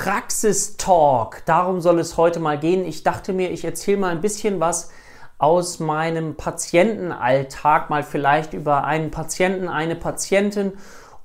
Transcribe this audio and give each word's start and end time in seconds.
Praxistalk. 0.00 1.42
Darum 1.44 1.80
soll 1.80 1.98
es 1.98 2.16
heute 2.16 2.38
mal 2.38 2.56
gehen. 2.56 2.86
Ich 2.86 3.02
dachte 3.02 3.32
mir, 3.32 3.50
ich 3.50 3.64
erzähle 3.64 3.96
mal 3.96 4.12
ein 4.12 4.20
bisschen 4.20 4.60
was 4.60 4.90
aus 5.38 5.80
meinem 5.80 6.36
Patientenalltag, 6.36 7.90
mal 7.90 8.04
vielleicht 8.04 8.52
über 8.52 8.84
einen 8.84 9.10
Patienten, 9.10 9.66
eine 9.66 9.96
Patientin 9.96 10.74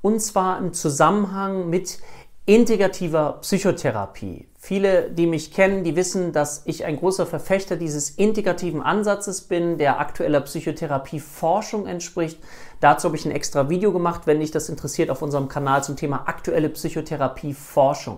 und 0.02 0.24
zwar 0.24 0.58
im 0.58 0.74
Zusammenhang 0.74 1.70
mit 1.70 2.00
integrativer 2.48 3.38
Psychotherapie. 3.42 4.48
Viele, 4.58 5.12
die 5.12 5.28
mich 5.28 5.54
kennen, 5.54 5.84
die 5.84 5.96
wissen, 5.96 6.34
dass 6.34 6.64
ich 6.66 6.84
ein 6.84 6.98
großer 6.98 7.28
Verfechter 7.28 7.76
dieses 7.76 8.10
integrativen 8.10 8.82
Ansatzes 8.82 9.42
bin, 9.42 9.78
der 9.78 10.00
aktueller 10.00 10.42
Psychotherapie-Forschung 10.42 11.86
entspricht. 11.86 12.40
Dazu 12.80 13.06
habe 13.06 13.18
ich 13.18 13.26
ein 13.26 13.32
extra 13.32 13.70
Video 13.70 13.94
gemacht, 13.94 14.24
wenn 14.26 14.40
dich 14.40 14.50
das 14.50 14.68
interessiert, 14.68 15.12
auf 15.12 15.22
unserem 15.22 15.48
Kanal 15.48 15.84
zum 15.84 15.96
Thema 15.96 16.24
aktuelle 16.26 16.70
Psychotherapie-Forschung. 16.70 18.18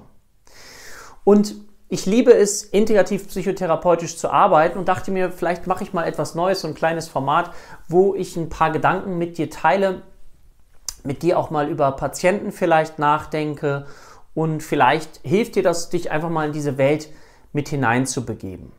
Und 1.25 1.55
ich 1.89 2.05
liebe 2.05 2.33
es, 2.33 2.63
integrativ 2.63 3.27
psychotherapeutisch 3.27 4.17
zu 4.17 4.29
arbeiten 4.29 4.79
und 4.79 4.87
dachte 4.87 5.11
mir, 5.11 5.31
vielleicht 5.31 5.67
mache 5.67 5.83
ich 5.83 5.91
mal 5.91 6.05
etwas 6.05 6.33
Neues, 6.35 6.61
so 6.61 6.67
ein 6.69 6.73
kleines 6.73 7.09
Format, 7.09 7.51
wo 7.89 8.15
ich 8.15 8.37
ein 8.37 8.47
paar 8.47 8.71
Gedanken 8.71 9.17
mit 9.17 9.37
dir 9.37 9.49
teile, 9.49 10.01
mit 11.03 11.21
dir 11.21 11.37
auch 11.37 11.49
mal 11.49 11.67
über 11.67 11.91
Patienten 11.91 12.51
vielleicht 12.51 12.97
nachdenke 12.97 13.85
und 14.33 14.63
vielleicht 14.63 15.19
hilft 15.23 15.55
dir 15.55 15.63
das, 15.63 15.89
dich 15.89 16.11
einfach 16.11 16.29
mal 16.29 16.47
in 16.47 16.53
diese 16.53 16.77
Welt 16.77 17.09
mit 17.53 17.69
hineinzubegeben. 17.69 18.71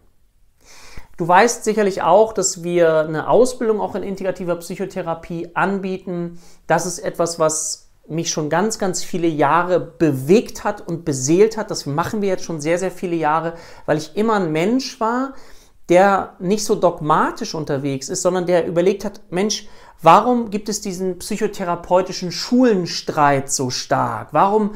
Du 1.16 1.26
weißt 1.26 1.64
sicherlich 1.64 2.02
auch, 2.02 2.32
dass 2.32 2.62
wir 2.62 3.00
eine 3.00 3.28
Ausbildung 3.28 3.80
auch 3.80 3.94
in 3.94 4.02
integrativer 4.02 4.56
Psychotherapie 4.56 5.50
anbieten. 5.54 6.38
Das 6.66 6.84
ist 6.84 6.98
etwas, 6.98 7.38
was 7.38 7.85
mich 8.08 8.30
schon 8.30 8.48
ganz, 8.48 8.78
ganz 8.78 9.02
viele 9.02 9.26
Jahre 9.26 9.80
bewegt 9.80 10.64
hat 10.64 10.86
und 10.86 11.04
beseelt 11.04 11.56
hat. 11.56 11.70
Das 11.70 11.86
machen 11.86 12.22
wir 12.22 12.28
jetzt 12.28 12.44
schon 12.44 12.60
sehr, 12.60 12.78
sehr 12.78 12.90
viele 12.90 13.16
Jahre, 13.16 13.54
weil 13.84 13.98
ich 13.98 14.16
immer 14.16 14.34
ein 14.34 14.52
Mensch 14.52 15.00
war, 15.00 15.34
der 15.88 16.34
nicht 16.40 16.64
so 16.64 16.74
dogmatisch 16.74 17.54
unterwegs 17.54 18.08
ist, 18.08 18.22
sondern 18.22 18.46
der 18.46 18.66
überlegt 18.66 19.04
hat, 19.04 19.20
Mensch, 19.30 19.68
warum 20.02 20.50
gibt 20.50 20.68
es 20.68 20.80
diesen 20.80 21.18
psychotherapeutischen 21.18 22.32
Schulenstreit 22.32 23.50
so 23.50 23.70
stark? 23.70 24.28
Warum 24.32 24.74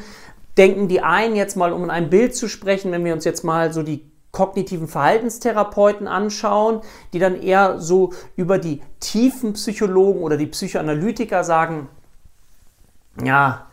denken 0.56 0.88
die 0.88 1.00
einen 1.00 1.36
jetzt 1.36 1.56
mal, 1.56 1.72
um 1.72 1.84
in 1.84 1.90
einem 1.90 2.10
Bild 2.10 2.36
zu 2.36 2.48
sprechen, 2.48 2.92
wenn 2.92 3.04
wir 3.04 3.14
uns 3.14 3.24
jetzt 3.24 3.44
mal 3.44 3.72
so 3.72 3.82
die 3.82 4.10
kognitiven 4.32 4.86
Verhaltenstherapeuten 4.86 6.06
anschauen, 6.06 6.82
die 7.12 7.18
dann 7.18 7.40
eher 7.40 7.80
so 7.80 8.12
über 8.36 8.58
die 8.58 8.80
tiefen 9.00 9.54
Psychologen 9.54 10.22
oder 10.22 10.36
die 10.36 10.46
Psychoanalytiker 10.46 11.42
sagen, 11.42 11.88
ja, 13.24 13.66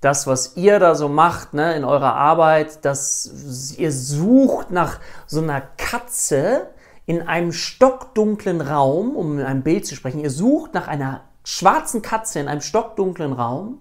das, 0.00 0.26
was 0.26 0.56
ihr 0.56 0.78
da 0.78 0.94
so 0.94 1.08
macht 1.08 1.54
ne, 1.54 1.74
in 1.74 1.84
eurer 1.84 2.14
Arbeit, 2.14 2.84
dass 2.84 3.74
ihr 3.78 3.90
sucht 3.90 4.70
nach 4.70 5.00
so 5.26 5.40
einer 5.40 5.62
Katze 5.62 6.68
in 7.06 7.22
einem 7.22 7.52
stockdunklen 7.52 8.60
Raum, 8.60 9.16
um 9.16 9.38
in 9.38 9.44
einem 9.46 9.62
Bild 9.62 9.86
zu 9.86 9.94
sprechen, 9.94 10.20
ihr 10.20 10.30
sucht 10.30 10.74
nach 10.74 10.88
einer 10.88 11.22
schwarzen 11.42 12.02
Katze 12.02 12.40
in 12.40 12.48
einem 12.48 12.60
stockdunklen 12.60 13.32
Raum, 13.32 13.80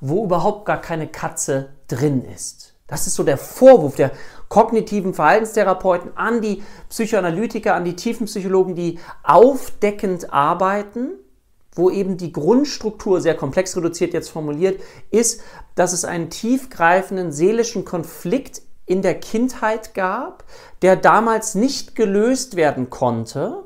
wo 0.00 0.24
überhaupt 0.24 0.66
gar 0.66 0.80
keine 0.80 1.08
Katze 1.08 1.70
drin 1.88 2.24
ist. 2.24 2.74
Das 2.86 3.06
ist 3.06 3.14
so 3.14 3.22
der 3.22 3.38
Vorwurf 3.38 3.96
der 3.96 4.12
kognitiven 4.48 5.14
Verhaltenstherapeuten 5.14 6.16
an 6.16 6.40
die 6.40 6.62
Psychoanalytiker, 6.88 7.74
an 7.74 7.84
die 7.84 7.96
Tiefenpsychologen, 7.96 8.74
die 8.74 8.98
aufdeckend 9.22 10.32
arbeiten 10.32 11.12
wo 11.78 11.90
eben 11.90 12.16
die 12.16 12.32
Grundstruktur 12.32 13.20
sehr 13.20 13.36
komplex 13.36 13.76
reduziert 13.76 14.12
jetzt 14.12 14.30
formuliert 14.30 14.80
ist, 15.10 15.40
dass 15.74 15.92
es 15.92 16.04
einen 16.04 16.28
tiefgreifenden 16.28 17.32
seelischen 17.32 17.84
Konflikt 17.84 18.62
in 18.84 19.02
der 19.02 19.14
Kindheit 19.14 19.94
gab, 19.94 20.44
der 20.82 20.96
damals 20.96 21.54
nicht 21.54 21.94
gelöst 21.94 22.56
werden 22.56 22.90
konnte 22.90 23.64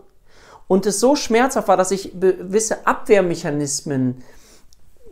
und 0.68 0.86
es 0.86 1.00
so 1.00 1.16
schmerzhaft 1.16 1.68
war, 1.68 1.76
dass 1.76 1.90
ich 1.90 2.12
gewisse 2.18 2.86
Abwehrmechanismen 2.86 4.22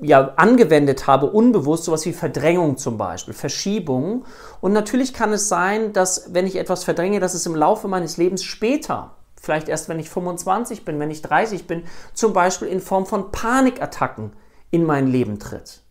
ja, 0.00 0.32
angewendet 0.36 1.06
habe, 1.06 1.26
unbewusst, 1.26 1.84
sowas 1.84 2.06
wie 2.06 2.12
Verdrängung 2.12 2.78
zum 2.78 2.96
Beispiel, 2.96 3.34
Verschiebung. 3.34 4.24
Und 4.62 4.72
natürlich 4.72 5.12
kann 5.12 5.32
es 5.32 5.48
sein, 5.48 5.92
dass 5.92 6.32
wenn 6.32 6.46
ich 6.46 6.56
etwas 6.56 6.84
verdränge, 6.84 7.20
dass 7.20 7.34
es 7.34 7.44
im 7.44 7.54
Laufe 7.54 7.88
meines 7.88 8.16
Lebens 8.16 8.42
später 8.42 9.14
vielleicht 9.40 9.68
erst 9.68 9.88
wenn 9.88 9.98
ich 9.98 10.10
25 10.10 10.84
bin, 10.84 11.00
wenn 11.00 11.10
ich 11.10 11.22
30 11.22 11.66
bin, 11.66 11.84
zum 12.12 12.32
Beispiel 12.32 12.68
in 12.68 12.80
Form 12.80 13.06
von 13.06 13.32
Panikattacken 13.32 14.32
in 14.70 14.84
mein 14.84 15.06
Leben 15.06 15.38
tritt. 15.38 15.82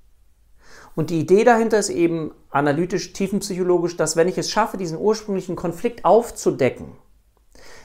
Und 0.96 1.10
die 1.10 1.20
Idee 1.20 1.44
dahinter 1.44 1.80
ist 1.80 1.90
eben 1.90 2.34
analytisch, 2.50 3.14
tiefenpsychologisch, 3.14 3.96
dass 3.98 4.16
wenn 4.16 4.28
ich 4.28 4.38
es 4.38 4.52
schaffe, 4.52 4.78
diesen 4.78 4.98
ursprünglichen 4.98 5.56
Konflikt 5.56 6.06
aufzudecken, 6.06 6.92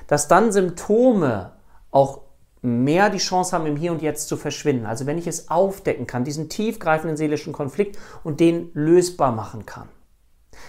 dass 0.06 0.28
dann 0.28 0.52
Symptome 0.52 1.52
auch 1.90 2.22
mehr 2.60 3.10
die 3.10 3.18
Chance 3.18 3.52
haben, 3.52 3.66
im 3.66 3.76
Hier 3.76 3.92
und 3.92 4.02
Jetzt 4.02 4.28
zu 4.28 4.36
verschwinden. 4.36 4.86
Also 4.86 5.06
wenn 5.06 5.18
ich 5.18 5.26
es 5.26 5.50
aufdecken 5.50 6.06
kann, 6.06 6.24
diesen 6.24 6.48
tiefgreifenden 6.48 7.16
seelischen 7.16 7.52
Konflikt 7.52 7.98
und 8.24 8.40
den 8.40 8.70
lösbar 8.72 9.32
machen 9.32 9.66
kann. 9.66 9.88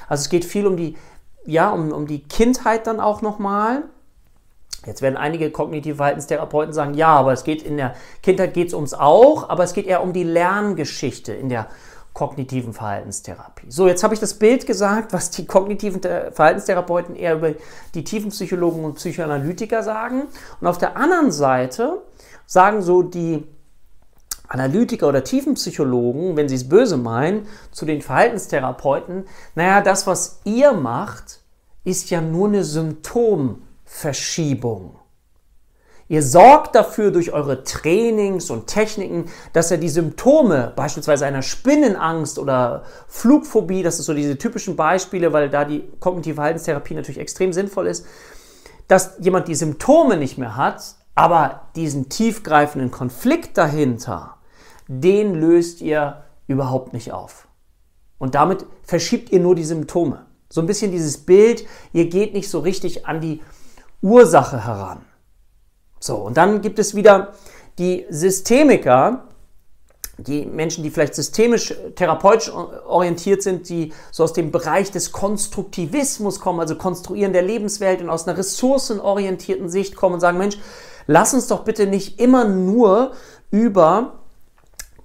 Also 0.08 0.22
es 0.22 0.30
geht 0.30 0.46
viel 0.46 0.68
um 0.68 0.78
die, 0.78 0.98
ja, 1.46 1.70
um, 1.70 1.92
um 1.92 2.06
die 2.06 2.24
Kindheit 2.24 2.86
dann 2.86 3.00
auch 3.00 3.22
nochmal, 3.22 3.84
Jetzt 4.86 5.02
werden 5.02 5.18
einige 5.18 5.52
kognitive 5.52 5.96
Verhaltenstherapeuten 5.96 6.74
sagen, 6.74 6.94
ja, 6.94 7.16
aber 7.16 7.34
es 7.34 7.44
geht 7.44 7.64
in 7.64 7.78
der 7.78 7.96
Kindheit 8.22 8.54
geht 8.54 8.70
es 8.70 8.74
ums 8.74 8.94
auch, 8.94 9.50
aber 9.50 9.64
es 9.64 9.74
geht 9.74 9.88
eher 9.88 10.04
um 10.04 10.14
die 10.14 10.24
Lerngeschichte 10.24 11.34
in 11.34 11.50
der 11.50 11.68
kognitiven 12.14 12.72
Verhaltenstherapie. 12.72 13.70
So, 13.70 13.88
jetzt 13.88 14.04
habe 14.04 14.14
ich 14.14 14.22
das 14.22 14.36
Bild 14.36 14.66
gesagt, 14.66 15.12
was 15.12 15.32
die 15.32 15.46
kognitiven 15.46 16.02
Verhaltenstherapeuten 16.02 17.16
eher 17.16 17.36
über 17.36 17.54
die 17.94 18.06
Tiefenpsychologen 18.06 18.86
und 18.86 18.96
Psychoanalytiker 18.96 19.84
sagen. 19.84 20.24
Und 20.62 20.68
auf 20.68 20.78
der 20.78 20.96
anderen 20.96 21.32
Seite 21.32 22.02
sagen 22.46 22.82
so 22.82 23.04
die 23.04 23.46
Analytiker 24.48 25.10
oder 25.10 25.26
Tiefenpsychologen, 25.26 26.38
wenn 26.38 26.48
sie 26.48 26.56
es 26.56 26.70
böse 26.70 26.96
meinen, 26.96 27.48
zu 27.72 27.86
den 27.86 28.02
Verhaltenstherapeuten, 28.02 29.26
naja, 29.56 29.82
das, 29.82 30.08
was 30.08 30.40
ihr 30.46 30.72
macht, 30.72 31.42
ist 31.84 32.10
ja 32.12 32.22
nur 32.22 32.48
eine 32.48 32.64
Symptom- 32.64 33.65
Verschiebung. 33.86 35.00
Ihr 36.08 36.22
sorgt 36.22 36.76
dafür 36.76 37.10
durch 37.10 37.34
eure 37.34 37.64
Trainings 37.64 38.52
und 38.52 38.68
Techniken, 38.68 39.26
dass 39.54 39.72
er 39.72 39.78
die 39.78 39.90
Symptome, 39.90 40.72
beispielsweise 40.76 41.26
einer 41.26 41.42
Spinnenangst 41.42 42.38
oder 42.38 42.84
Flugphobie, 43.08 43.82
das 43.82 44.00
ist 44.00 44.06
so 44.06 44.14
diese 44.14 44.38
typischen 44.38 44.76
Beispiele, 44.76 45.34
weil 45.34 45.50
da 45.50 45.66
die 45.66 45.84
kognitive 46.00 46.36
Verhaltenstherapie 46.36 46.94
natürlich 46.94 47.20
extrem 47.20 47.54
sinnvoll 47.54 47.88
ist, 47.88 48.06
dass 48.88 49.16
jemand 49.20 49.48
die 49.48 49.56
Symptome 49.56 50.18
nicht 50.18 50.38
mehr 50.38 50.56
hat, 50.56 50.96
aber 51.16 51.70
diesen 51.76 52.08
tiefgreifenden 52.10 52.92
Konflikt 52.92 53.58
dahinter, 53.58 54.38
den 54.88 55.34
löst 55.34 55.82
ihr 55.82 56.24
überhaupt 56.46 56.94
nicht 56.94 57.14
auf. 57.14 57.48
Und 58.20 58.36
damit 58.36 58.68
verschiebt 58.84 59.32
ihr 59.32 59.40
nur 59.40 59.56
die 59.56 59.64
Symptome. 59.64 60.28
So 60.50 60.62
ein 60.62 60.68
bisschen 60.68 60.92
dieses 60.92 61.18
Bild, 61.18 61.66
ihr 61.94 62.08
geht 62.10 62.34
nicht 62.34 62.50
so 62.50 62.60
richtig 62.60 63.08
an 63.08 63.22
die 63.22 63.42
Ursache 64.02 64.66
heran. 64.66 65.06
So, 66.00 66.18
und 66.18 66.38
dann 66.38 66.62
gibt 66.62 66.80
es 66.80 66.96
wieder 66.96 67.34
die 67.78 68.06
Systemiker, 68.10 69.24
die 70.18 70.46
Menschen, 70.46 70.84
die 70.84 70.92
vielleicht 70.92 71.16
systemisch 71.16 71.74
therapeutisch 71.96 72.52
orientiert 72.52 73.44
sind, 73.44 73.68
die 73.68 73.92
so 74.12 74.24
aus 74.24 74.34
dem 74.34 74.52
Bereich 74.52 74.92
des 74.92 75.12
Konstruktivismus 75.12 76.40
kommen, 76.40 76.60
also 76.60 76.76
Konstruieren 76.76 77.34
der 77.34 77.42
Lebenswelt 77.42 78.02
und 78.02 78.10
aus 78.10 78.28
einer 78.28 78.38
ressourcenorientierten 78.38 79.70
Sicht 79.70 79.96
kommen 79.96 80.16
und 80.16 80.22
sagen, 80.22 80.38
Mensch, 80.38 80.58
lass 81.08 81.34
uns 81.34 81.48
doch 81.48 81.64
bitte 81.64 81.88
nicht 81.88 82.20
immer 82.20 82.46
nur 82.46 83.12
über 83.52 84.20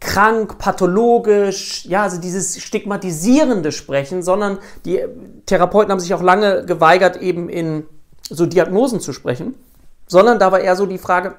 krank, 0.01 0.59
pathologisch, 0.59 1.85
ja, 1.87 2.05
also 2.05 2.21
dieses 2.21 2.61
stigmatisierende 2.61 3.71
sprechen, 3.71 4.23
sondern 4.23 4.59
die 4.85 5.01
Therapeuten 5.47 5.93
haben 5.93 6.01
sich 6.01 6.15
auch 6.15 6.23
lange 6.23 6.65
geweigert, 6.65 7.17
eben 7.17 7.49
in 7.49 7.87
so 8.31 8.47
Diagnosen 8.47 9.01
zu 9.01 9.13
sprechen, 9.13 9.55
sondern 10.07 10.39
da 10.39 10.51
war 10.53 10.61
eher 10.61 10.77
so 10.77 10.87
die 10.87 10.99
Frage, 10.99 11.35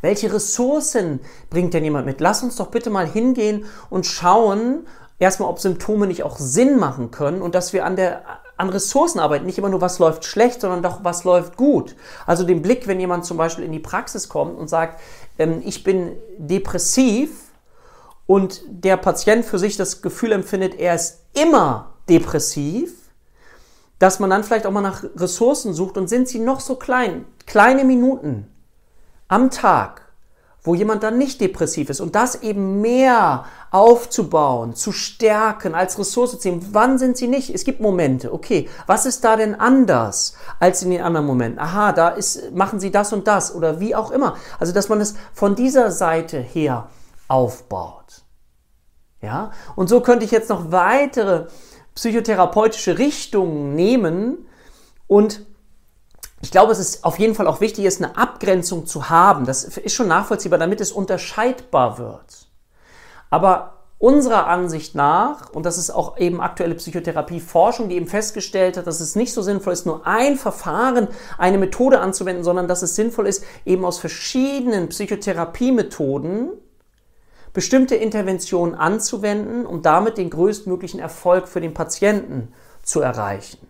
welche 0.00 0.32
Ressourcen 0.32 1.20
bringt 1.50 1.74
denn 1.74 1.84
jemand 1.84 2.06
mit? 2.06 2.20
Lass 2.20 2.42
uns 2.42 2.56
doch 2.56 2.68
bitte 2.68 2.90
mal 2.90 3.06
hingehen 3.06 3.64
und 3.90 4.06
schauen, 4.06 4.86
erstmal, 5.18 5.48
ob 5.48 5.58
Symptome 5.58 6.06
nicht 6.06 6.22
auch 6.22 6.38
Sinn 6.38 6.78
machen 6.78 7.10
können 7.10 7.42
und 7.42 7.54
dass 7.54 7.72
wir 7.72 7.84
an 7.84 7.96
der 7.96 8.22
an 8.56 8.68
Ressourcen 8.70 9.18
arbeiten, 9.18 9.46
nicht 9.46 9.58
immer 9.58 9.68
nur, 9.68 9.80
was 9.80 9.98
läuft 9.98 10.24
schlecht, 10.24 10.60
sondern 10.60 10.82
doch, 10.82 11.02
was 11.02 11.24
läuft 11.24 11.56
gut. 11.56 11.96
Also 12.24 12.44
den 12.44 12.62
Blick, 12.62 12.86
wenn 12.86 13.00
jemand 13.00 13.24
zum 13.24 13.36
Beispiel 13.36 13.64
in 13.64 13.72
die 13.72 13.80
Praxis 13.80 14.28
kommt 14.28 14.56
und 14.56 14.68
sagt, 14.68 15.00
ähm, 15.38 15.60
ich 15.64 15.82
bin 15.82 16.12
depressiv 16.38 17.30
und 18.26 18.62
der 18.68 18.96
Patient 18.96 19.44
für 19.44 19.58
sich 19.58 19.76
das 19.76 20.02
Gefühl 20.02 20.30
empfindet, 20.30 20.78
er 20.78 20.94
ist 20.94 21.20
immer 21.34 21.94
depressiv, 22.08 22.92
dass 23.98 24.20
man 24.20 24.30
dann 24.30 24.44
vielleicht 24.44 24.66
auch 24.66 24.72
mal 24.72 24.80
nach 24.80 25.04
Ressourcen 25.16 25.74
sucht 25.74 25.96
und 25.96 26.08
sind 26.08 26.28
sie 26.28 26.40
noch 26.40 26.60
so 26.60 26.76
klein, 26.76 27.26
kleine 27.46 27.84
Minuten 27.84 28.50
am 29.28 29.50
Tag, 29.50 30.02
wo 30.62 30.74
jemand 30.74 31.02
dann 31.02 31.18
nicht 31.18 31.40
depressiv 31.40 31.90
ist 31.90 32.00
und 32.00 32.14
das 32.14 32.42
eben 32.42 32.80
mehr 32.80 33.44
aufzubauen, 33.70 34.74
zu 34.74 34.92
stärken, 34.92 35.74
als 35.74 35.98
Ressource 35.98 36.32
zu 36.32 36.38
sehen. 36.38 36.66
Wann 36.72 36.98
sind 36.98 37.16
sie 37.16 37.28
nicht? 37.28 37.54
Es 37.54 37.64
gibt 37.64 37.80
Momente. 37.80 38.32
Okay, 38.32 38.68
was 38.86 39.04
ist 39.04 39.24
da 39.24 39.36
denn 39.36 39.54
anders 39.54 40.34
als 40.60 40.82
in 40.82 40.90
den 40.90 41.02
anderen 41.02 41.26
Momenten? 41.26 41.58
Aha, 41.58 41.92
da 41.92 42.08
ist, 42.08 42.52
machen 42.52 42.80
sie 42.80 42.90
das 42.90 43.12
und 43.12 43.26
das 43.26 43.54
oder 43.54 43.78
wie 43.78 43.94
auch 43.94 44.10
immer. 44.10 44.36
Also, 44.58 44.72
dass 44.72 44.88
man 44.88 45.00
es 45.00 45.14
von 45.34 45.54
dieser 45.54 45.90
Seite 45.90 46.38
her 46.40 46.88
aufbaut. 47.28 48.24
Ja? 49.20 49.50
Und 49.76 49.88
so 49.88 50.00
könnte 50.00 50.24
ich 50.24 50.30
jetzt 50.30 50.50
noch 50.50 50.70
weitere 50.70 51.46
psychotherapeutische 51.94 52.98
Richtungen 52.98 53.74
nehmen 53.74 54.46
und 55.06 55.40
ich 56.42 56.50
glaube, 56.50 56.72
es 56.72 56.78
ist 56.78 57.04
auf 57.04 57.18
jeden 57.18 57.34
Fall 57.34 57.46
auch 57.46 57.62
wichtig, 57.62 57.86
ist 57.86 58.02
eine 58.02 58.18
Abgrenzung 58.18 58.84
zu 58.84 59.08
haben. 59.08 59.46
Das 59.46 59.64
ist 59.64 59.94
schon 59.94 60.08
nachvollziehbar, 60.08 60.58
damit 60.58 60.78
es 60.82 60.92
unterscheidbar 60.92 61.96
wird. 61.96 62.48
Aber 63.30 63.84
unserer 63.98 64.46
Ansicht 64.48 64.94
nach, 64.94 65.48
und 65.54 65.64
das 65.64 65.78
ist 65.78 65.90
auch 65.90 66.18
eben 66.18 66.42
aktuelle 66.42 66.74
Psychotherapieforschung, 66.74 67.88
die 67.88 67.96
eben 67.96 68.06
festgestellt 68.06 68.76
hat, 68.76 68.86
dass 68.86 69.00
es 69.00 69.16
nicht 69.16 69.32
so 69.32 69.40
sinnvoll 69.40 69.72
ist, 69.72 69.86
nur 69.86 70.06
ein 70.06 70.36
Verfahren, 70.36 71.08
eine 71.38 71.56
Methode 71.56 72.00
anzuwenden, 72.00 72.44
sondern 72.44 72.68
dass 72.68 72.82
es 72.82 72.94
sinnvoll 72.94 73.26
ist, 73.26 73.44
eben 73.64 73.84
aus 73.86 73.98
verschiedenen 73.98 74.90
Psychotherapiemethoden 74.90 76.50
bestimmte 77.54 77.94
Interventionen 77.94 78.74
anzuwenden, 78.74 79.64
um 79.64 79.80
damit 79.80 80.18
den 80.18 80.28
größtmöglichen 80.28 81.00
Erfolg 81.00 81.48
für 81.48 81.62
den 81.62 81.72
Patienten 81.72 82.52
zu 82.82 83.00
erreichen. 83.00 83.66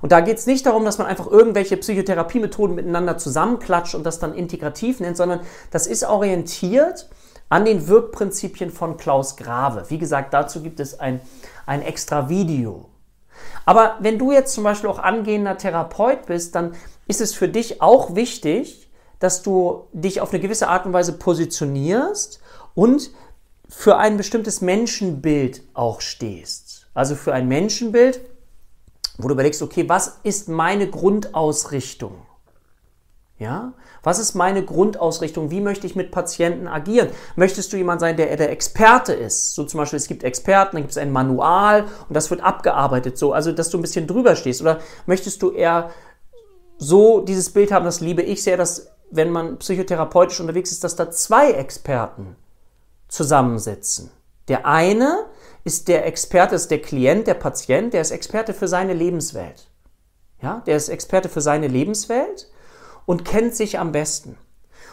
Und 0.00 0.12
da 0.12 0.20
geht 0.20 0.38
es 0.38 0.46
nicht 0.46 0.64
darum, 0.64 0.84
dass 0.84 0.98
man 0.98 1.08
einfach 1.08 1.26
irgendwelche 1.26 1.76
Psychotherapiemethoden 1.76 2.76
miteinander 2.76 3.18
zusammenklatscht 3.18 3.94
und 3.94 4.04
das 4.04 4.20
dann 4.20 4.32
integrativ 4.32 5.00
nennt, 5.00 5.16
sondern 5.16 5.40
das 5.72 5.86
ist 5.86 6.04
orientiert 6.04 7.10
an 7.48 7.64
den 7.64 7.88
Wirkprinzipien 7.88 8.70
von 8.70 8.96
Klaus 8.96 9.36
Grave. 9.36 9.84
Wie 9.88 9.98
gesagt, 9.98 10.32
dazu 10.32 10.62
gibt 10.62 10.80
es 10.80 10.98
ein, 10.98 11.20
ein 11.66 11.82
extra 11.82 12.28
Video. 12.28 12.86
Aber 13.66 13.96
wenn 14.00 14.18
du 14.18 14.32
jetzt 14.32 14.54
zum 14.54 14.64
Beispiel 14.64 14.88
auch 14.88 15.00
angehender 15.00 15.58
Therapeut 15.58 16.26
bist, 16.26 16.54
dann 16.54 16.74
ist 17.08 17.20
es 17.20 17.34
für 17.34 17.48
dich 17.48 17.82
auch 17.82 18.14
wichtig, 18.14 18.90
dass 19.18 19.42
du 19.42 19.84
dich 19.92 20.20
auf 20.20 20.32
eine 20.32 20.40
gewisse 20.40 20.68
Art 20.68 20.86
und 20.86 20.92
Weise 20.92 21.14
positionierst 21.14 22.40
und 22.74 23.10
für 23.68 23.96
ein 23.96 24.16
bestimmtes 24.16 24.60
Menschenbild 24.60 25.62
auch 25.74 26.00
stehst. 26.00 26.86
Also 26.94 27.14
für 27.14 27.32
ein 27.32 27.48
Menschenbild, 27.48 28.20
wo 29.18 29.28
du 29.28 29.34
überlegst, 29.34 29.62
okay, 29.62 29.88
was 29.88 30.20
ist 30.22 30.48
meine 30.48 30.88
Grundausrichtung? 30.88 32.26
Ja? 33.38 33.72
Was 34.02 34.18
ist 34.18 34.34
meine 34.34 34.64
Grundausrichtung? 34.64 35.50
Wie 35.50 35.60
möchte 35.60 35.86
ich 35.86 35.96
mit 35.96 36.10
Patienten 36.10 36.68
agieren? 36.68 37.08
Möchtest 37.36 37.72
du 37.72 37.76
jemand 37.76 38.00
sein, 38.00 38.16
der 38.16 38.36
der 38.36 38.50
Experte 38.50 39.12
ist? 39.12 39.54
So 39.54 39.64
zum 39.64 39.78
Beispiel, 39.78 39.96
es 39.96 40.08
gibt 40.08 40.22
Experten, 40.22 40.76
dann 40.76 40.82
gibt 40.82 40.92
es 40.92 40.98
ein 40.98 41.10
Manual 41.10 41.84
und 42.08 42.14
das 42.14 42.30
wird 42.30 42.42
abgearbeitet, 42.42 43.18
so, 43.18 43.32
also 43.32 43.50
dass 43.50 43.70
du 43.70 43.78
ein 43.78 43.82
bisschen 43.82 44.06
drüber 44.06 44.36
stehst. 44.36 44.60
Oder 44.60 44.80
möchtest 45.06 45.42
du 45.42 45.50
eher 45.50 45.90
so 46.76 47.20
dieses 47.20 47.50
Bild 47.50 47.72
haben, 47.72 47.84
das 47.84 48.00
liebe 48.00 48.22
ich 48.22 48.42
sehr, 48.42 48.56
dass 48.56 48.90
wenn 49.10 49.30
man 49.30 49.58
psychotherapeutisch 49.58 50.40
unterwegs 50.40 50.70
ist, 50.70 50.84
dass 50.84 50.96
da 50.96 51.10
zwei 51.10 51.52
Experten 51.52 52.36
zusammensitzen. 53.14 54.10
Der 54.48 54.66
eine 54.66 55.26
ist 55.64 55.88
der 55.88 56.06
Experte, 56.06 56.54
ist 56.54 56.70
der 56.70 56.82
Klient, 56.82 57.26
der 57.26 57.34
Patient, 57.34 57.94
der 57.94 58.02
ist 58.02 58.10
Experte 58.10 58.52
für 58.52 58.68
seine 58.68 58.92
Lebenswelt. 58.92 59.68
Ja, 60.42 60.62
der 60.66 60.76
ist 60.76 60.88
Experte 60.88 61.28
für 61.28 61.40
seine 61.40 61.68
Lebenswelt 61.68 62.50
und 63.06 63.24
kennt 63.24 63.54
sich 63.54 63.78
am 63.78 63.92
besten. 63.92 64.36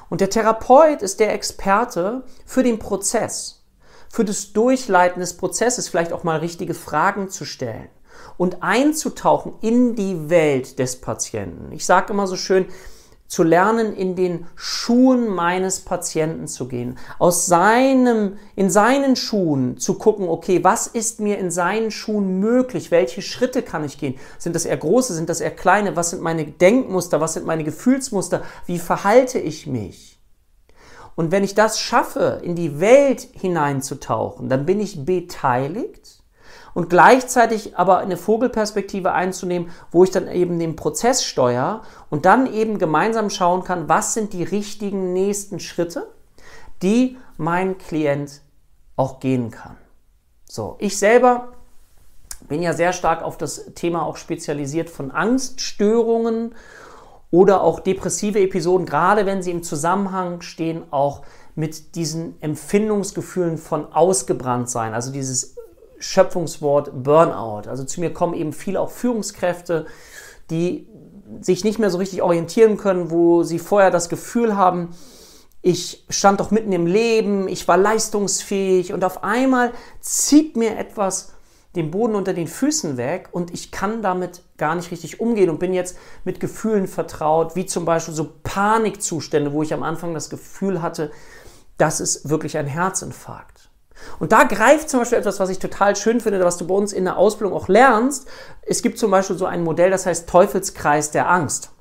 Und 0.09 0.21
der 0.21 0.29
Therapeut 0.29 1.01
ist 1.01 1.19
der 1.19 1.33
Experte 1.33 2.23
für 2.45 2.63
den 2.63 2.79
Prozess, 2.79 3.65
für 4.09 4.24
das 4.24 4.53
Durchleiten 4.53 5.19
des 5.19 5.35
Prozesses, 5.35 5.89
vielleicht 5.89 6.13
auch 6.13 6.24
mal 6.24 6.39
richtige 6.39 6.74
Fragen 6.74 7.29
zu 7.29 7.44
stellen 7.44 7.89
und 8.38 8.62
einzutauchen 8.62 9.53
in 9.62 9.95
die 9.95 10.29
Welt 10.29 10.79
des 10.79 11.01
Patienten. 11.01 11.71
Ich 11.71 11.85
sage 11.85 12.13
immer 12.13 12.27
so 12.27 12.35
schön, 12.35 12.65
zu 13.31 13.44
lernen, 13.44 13.95
in 13.95 14.18
den 14.18 14.45
Schuhen 14.56 15.30
meines 15.30 15.80
Patienten 15.80 16.50
zu 16.50 16.68
gehen, 16.68 16.98
aus 17.18 17.45
seinem, 17.45 18.38
in 18.57 18.69
seinen 18.69 19.16
Schuhen 19.16 19.78
zu 19.78 19.94
gucken, 19.94 20.28
okay, 20.28 20.66
was 20.66 20.86
ist 20.86 21.22
mir 21.22 21.38
in 21.38 21.50
seinen 21.50 21.92
Schuhen 21.92 22.42
möglich? 22.42 22.92
Welche 22.92 23.22
Schritte 23.22 23.62
kann 23.62 23.86
ich 23.86 23.98
gehen? 23.98 24.19
Sind 24.38 24.54
das 24.54 24.66
eher 24.66 24.75
große? 24.75 25.13
Sind 25.13 25.30
das 25.30 25.39
eher 25.39 25.56
kleine? 25.56 25.95
Was 25.95 26.10
sind 26.10 26.22
meine 26.22 26.44
Denkmuster? 26.44 27.22
Was 27.22 27.36
sind 27.36 27.45
meine 27.45 27.63
Gefühlsmuster? 27.63 28.42
Wie 28.66 28.80
verhalte 28.80 29.39
ich 29.39 29.66
mich? 29.66 30.19
Und 31.16 31.31
wenn 31.31 31.45
ich 31.45 31.56
das 31.56 31.80
schaffe, 31.80 32.42
in 32.44 32.56
die 32.56 32.81
Welt 32.81 33.30
hineinzutauchen, 33.31 34.50
dann 34.50 34.66
bin 34.66 34.81
ich 34.81 35.06
beteiligt 35.06 36.20
und 36.73 36.89
gleichzeitig 36.89 37.77
aber 37.77 38.00
eine 38.00 38.18
Vogelperspektive 38.18 39.12
einzunehmen, 39.12 39.71
wo 39.91 40.03
ich 40.03 40.12
dann 40.12 40.27
eben 40.27 40.59
den 40.59 40.75
Prozess 40.75 41.23
steuere 41.23 41.81
und 42.09 42.25
dann 42.25 42.51
eben 42.51 42.79
gemeinsam 42.79 43.29
schauen 43.29 43.63
kann, 43.63 43.89
was 43.89 44.13
sind 44.13 44.33
die 44.33 44.44
richtigen 44.44 45.13
nächsten 45.13 45.59
Schritte, 45.59 46.07
die 46.81 47.18
mein 47.38 47.77
Klient 47.77 48.41
auch 48.95 49.19
gehen 49.19 49.51
kann. 49.51 49.77
So, 50.45 50.75
ich 50.79 50.97
selber 50.97 51.50
bin 52.47 52.62
ja 52.62 52.74
sehr 52.74 52.94
stark 52.94 53.24
auf 53.24 53.38
das 53.38 53.74
Thema 53.75 54.06
auch 54.06 54.17
spezialisiert 54.17 54.89
von 54.89 55.12
Angststörungen 55.12 56.56
oder 57.29 57.62
auch 57.62 57.79
depressive 57.79 58.39
Episoden, 58.39 58.85
gerade 58.85 59.25
wenn 59.25 59.41
sie 59.41 59.51
im 59.51 59.63
Zusammenhang 59.63 60.41
stehen, 60.41 60.83
auch 60.91 61.21
mit 61.56 61.95
diesen 61.95 62.41
Empfindungsgefühlen 62.41 63.57
von 63.57 63.91
ausgebrannt 63.94 64.69
sein, 64.69 64.94
also 64.94 65.12
dieses 65.12 65.56
Schöpfungswort 66.01 67.03
Burnout. 67.03 67.69
Also 67.69 67.83
zu 67.86 68.01
mir 68.01 68.13
kommen 68.13 68.33
eben 68.33 68.51
viele 68.51 68.81
auch 68.81 68.89
Führungskräfte, 68.89 69.86
die 70.50 70.88
sich 71.39 71.63
nicht 71.63 71.80
mehr 71.80 71.89
so 71.89 71.98
richtig 71.98 72.21
orientieren 72.21 72.77
können, 72.77 73.12
wo 73.12 73.44
sie 73.44 73.59
vorher 73.59 73.92
das 73.92 74.09
Gefühl 74.09 74.57
haben, 74.57 74.89
ich 75.62 76.06
stand 76.09 76.39
doch 76.39 76.51
mitten 76.51 76.71
im 76.71 76.88
Leben, 76.88 77.48
ich 77.48 77.68
war 77.68 77.77
leistungsfähig 77.77 78.94
und 78.94 79.03
auf 79.03 79.24
einmal 79.24 79.71
zieht 80.00 80.57
mir 80.57 80.77
etwas 80.77 81.33
den 81.75 81.92
Boden 81.92 82.15
unter 82.15 82.33
den 82.33 82.48
Füßen 82.48 82.98
weg 82.98 83.30
und 83.31 83.53
ich 83.53 83.71
kann 83.71 84.01
damit 84.01 84.42
gar 84.57 84.75
nicht 84.75 84.92
richtig 84.92 85.19
umgehen 85.19 85.50
und 85.50 85.59
bin 85.59 85.74
jetzt 85.74 85.98
mit 86.25 86.39
Gefühlen 86.39 86.88
vertraut, 86.88 87.56
wie 87.56 87.65
zum 87.65 87.86
Beispiel 87.86 88.13
so 88.13 88.33
Panikzustände, 88.44 89.53
wo 89.53 89.63
ich 89.63 89.74
am 89.74 89.83
Anfang 89.83 90.13
das 90.13 90.30
Gefühl 90.30 90.81
hatte, 90.81 91.12
das 91.77 92.01
ist 92.01 92.30
wirklich 92.30 92.57
ein 92.57 92.68
Herzinfarkt. 92.68 93.70
Und 94.19 94.31
da 94.31 94.44
greift 94.44 94.89
zum 94.89 95.00
Beispiel 95.01 95.18
etwas, 95.18 95.39
was 95.39 95.50
ich 95.50 95.59
total 95.59 95.95
schön 95.95 96.19
finde, 96.19 96.44
was 96.44 96.57
du 96.57 96.68
bei 96.68 96.75
uns 96.75 96.94
in 96.94 97.06
der 97.06 97.18
Ausbildung 97.18 97.56
auch 97.56 97.68
lernst. 97.68 98.27
Es 98.62 98.81
gibt 98.81 98.98
zum 99.00 99.12
Beispiel 99.12 99.38
so 99.38 99.46
ein 99.46 99.63
Modell, 99.63 99.89
das 99.89 100.05
heißt 100.05 100.29
Teufelskreis 100.29 101.12
der 101.12 101.29
Angst. 101.29 101.72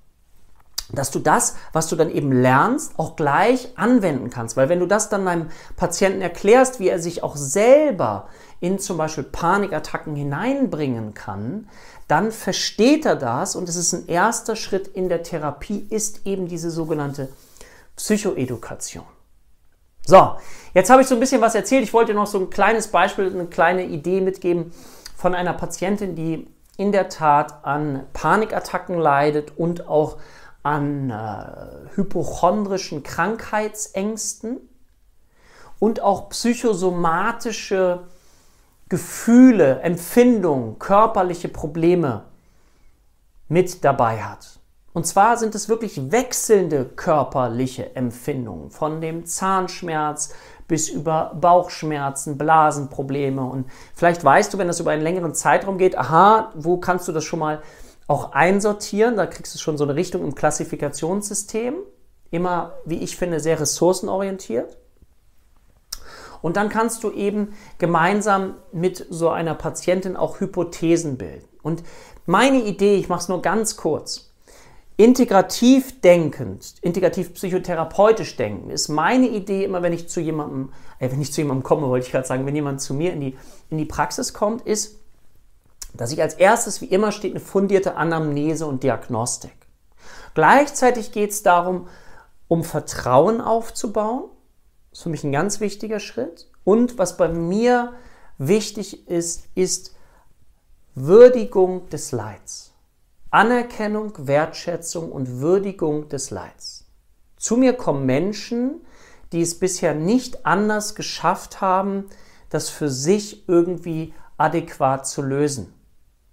Dass 0.92 1.10
du 1.10 1.20
das, 1.20 1.54
was 1.72 1.88
du 1.88 1.96
dann 1.96 2.10
eben 2.10 2.32
lernst, 2.32 2.94
auch 2.98 3.14
gleich 3.14 3.72
anwenden 3.76 4.30
kannst. 4.30 4.56
Weil 4.56 4.68
wenn 4.68 4.80
du 4.80 4.86
das 4.86 5.08
dann 5.08 5.24
deinem 5.24 5.46
Patienten 5.76 6.20
erklärst, 6.20 6.80
wie 6.80 6.88
er 6.88 6.98
sich 6.98 7.22
auch 7.22 7.36
selber 7.36 8.28
in 8.60 8.78
zum 8.78 8.98
Beispiel 8.98 9.24
Panikattacken 9.24 10.14
hineinbringen 10.16 11.14
kann, 11.14 11.68
dann 12.08 12.32
versteht 12.32 13.06
er 13.06 13.16
das 13.16 13.54
und 13.54 13.68
es 13.68 13.76
ist 13.76 13.92
ein 13.92 14.08
erster 14.08 14.56
Schritt 14.56 14.88
in 14.88 15.08
der 15.08 15.22
Therapie, 15.22 15.86
ist 15.90 16.26
eben 16.26 16.48
diese 16.48 16.70
sogenannte 16.70 17.28
Psychoedukation. 17.96 19.04
So, 20.10 20.32
jetzt 20.74 20.90
habe 20.90 21.02
ich 21.02 21.06
so 21.06 21.14
ein 21.14 21.20
bisschen 21.20 21.40
was 21.40 21.54
erzählt. 21.54 21.84
Ich 21.84 21.92
wollte 21.92 22.14
noch 22.14 22.26
so 22.26 22.40
ein 22.40 22.50
kleines 22.50 22.88
Beispiel, 22.88 23.30
eine 23.32 23.46
kleine 23.46 23.84
Idee 23.84 24.20
mitgeben 24.20 24.72
von 25.16 25.36
einer 25.36 25.52
Patientin, 25.52 26.16
die 26.16 26.48
in 26.76 26.90
der 26.90 27.08
Tat 27.08 27.64
an 27.64 28.06
Panikattacken 28.12 28.98
leidet 28.98 29.56
und 29.56 29.86
auch 29.86 30.16
an 30.64 31.10
äh, 31.10 31.94
hypochondrischen 31.94 33.04
Krankheitsängsten 33.04 34.56
und 35.78 36.00
auch 36.02 36.28
psychosomatische 36.30 38.00
Gefühle, 38.88 39.78
Empfindungen, 39.82 40.80
körperliche 40.80 41.48
Probleme 41.48 42.24
mit 43.46 43.84
dabei 43.84 44.24
hat. 44.24 44.59
Und 44.92 45.06
zwar 45.06 45.36
sind 45.36 45.54
es 45.54 45.68
wirklich 45.68 46.10
wechselnde 46.10 46.84
körperliche 46.84 47.94
Empfindungen, 47.94 48.70
von 48.70 49.00
dem 49.00 49.24
Zahnschmerz 49.24 50.34
bis 50.66 50.88
über 50.88 51.36
Bauchschmerzen, 51.40 52.38
Blasenprobleme. 52.38 53.42
Und 53.42 53.66
vielleicht 53.94 54.24
weißt 54.24 54.52
du, 54.52 54.58
wenn 54.58 54.68
das 54.68 54.80
über 54.80 54.90
einen 54.90 55.02
längeren 55.02 55.34
Zeitraum 55.34 55.78
geht, 55.78 55.96
aha, 55.96 56.52
wo 56.54 56.78
kannst 56.78 57.06
du 57.08 57.12
das 57.12 57.24
schon 57.24 57.38
mal 57.38 57.62
auch 58.06 58.32
einsortieren? 58.32 59.16
Da 59.16 59.26
kriegst 59.26 59.54
du 59.54 59.58
schon 59.58 59.78
so 59.78 59.84
eine 59.84 59.94
Richtung 59.94 60.22
im 60.24 60.34
Klassifikationssystem. 60.34 61.74
Immer, 62.30 62.74
wie 62.84 62.98
ich 62.98 63.16
finde, 63.16 63.40
sehr 63.40 63.60
ressourcenorientiert. 63.60 64.76
Und 66.42 66.56
dann 66.56 66.68
kannst 66.68 67.04
du 67.04 67.10
eben 67.10 67.54
gemeinsam 67.78 68.54
mit 68.72 69.06
so 69.10 69.28
einer 69.28 69.54
Patientin 69.54 70.16
auch 70.16 70.40
Hypothesen 70.40 71.18
bilden. 71.18 71.48
Und 71.62 71.82
meine 72.26 72.62
Idee, 72.62 72.96
ich 72.96 73.08
mache 73.08 73.20
es 73.20 73.28
nur 73.28 73.42
ganz 73.42 73.76
kurz, 73.76 74.29
integrativ 75.00 76.02
denkend, 76.02 76.74
integrativ 76.82 77.32
psychotherapeutisch 77.32 78.36
denken, 78.36 78.68
ist 78.68 78.88
meine 78.88 79.28
Idee 79.28 79.64
immer, 79.64 79.80
wenn 79.80 79.94
ich 79.94 80.10
zu 80.10 80.20
jemandem, 80.20 80.74
äh, 80.98 81.10
wenn 81.10 81.22
ich 81.22 81.32
zu 81.32 81.40
jemandem 81.40 81.62
komme, 81.62 81.88
wollte 81.88 82.04
ich 82.04 82.12
gerade 82.12 82.26
sagen, 82.26 82.44
wenn 82.44 82.54
jemand 82.54 82.82
zu 82.82 82.92
mir 82.92 83.14
in 83.14 83.22
die, 83.22 83.38
in 83.70 83.78
die 83.78 83.86
Praxis 83.86 84.34
kommt, 84.34 84.66
ist, 84.66 84.98
dass 85.94 86.12
ich 86.12 86.20
als 86.20 86.34
erstes, 86.34 86.82
wie 86.82 86.86
immer 86.86 87.12
steht, 87.12 87.32
eine 87.32 87.40
fundierte 87.40 87.96
Anamnese 87.96 88.66
und 88.66 88.82
Diagnostik. 88.82 89.54
Gleichzeitig 90.34 91.12
geht 91.12 91.30
es 91.30 91.42
darum, 91.42 91.88
um 92.46 92.62
Vertrauen 92.62 93.40
aufzubauen. 93.40 94.24
Das 94.90 94.98
ist 94.98 95.02
für 95.04 95.08
mich 95.08 95.24
ein 95.24 95.32
ganz 95.32 95.60
wichtiger 95.60 95.98
Schritt. 95.98 96.50
Und 96.62 96.98
was 96.98 97.16
bei 97.16 97.28
mir 97.30 97.94
wichtig 98.36 99.08
ist, 99.08 99.46
ist 99.54 99.94
Würdigung 100.94 101.88
des 101.88 102.12
Leids. 102.12 102.69
Anerkennung, 103.30 104.12
Wertschätzung 104.26 105.12
und 105.12 105.40
Würdigung 105.40 106.08
des 106.08 106.30
Leids. 106.30 106.86
Zu 107.36 107.56
mir 107.56 107.74
kommen 107.74 108.06
Menschen, 108.06 108.80
die 109.32 109.40
es 109.40 109.58
bisher 109.58 109.94
nicht 109.94 110.44
anders 110.44 110.94
geschafft 110.94 111.60
haben, 111.60 112.06
das 112.48 112.68
für 112.68 112.88
sich 112.88 113.48
irgendwie 113.48 114.14
adäquat 114.36 115.06
zu 115.06 115.22
lösen 115.22 115.72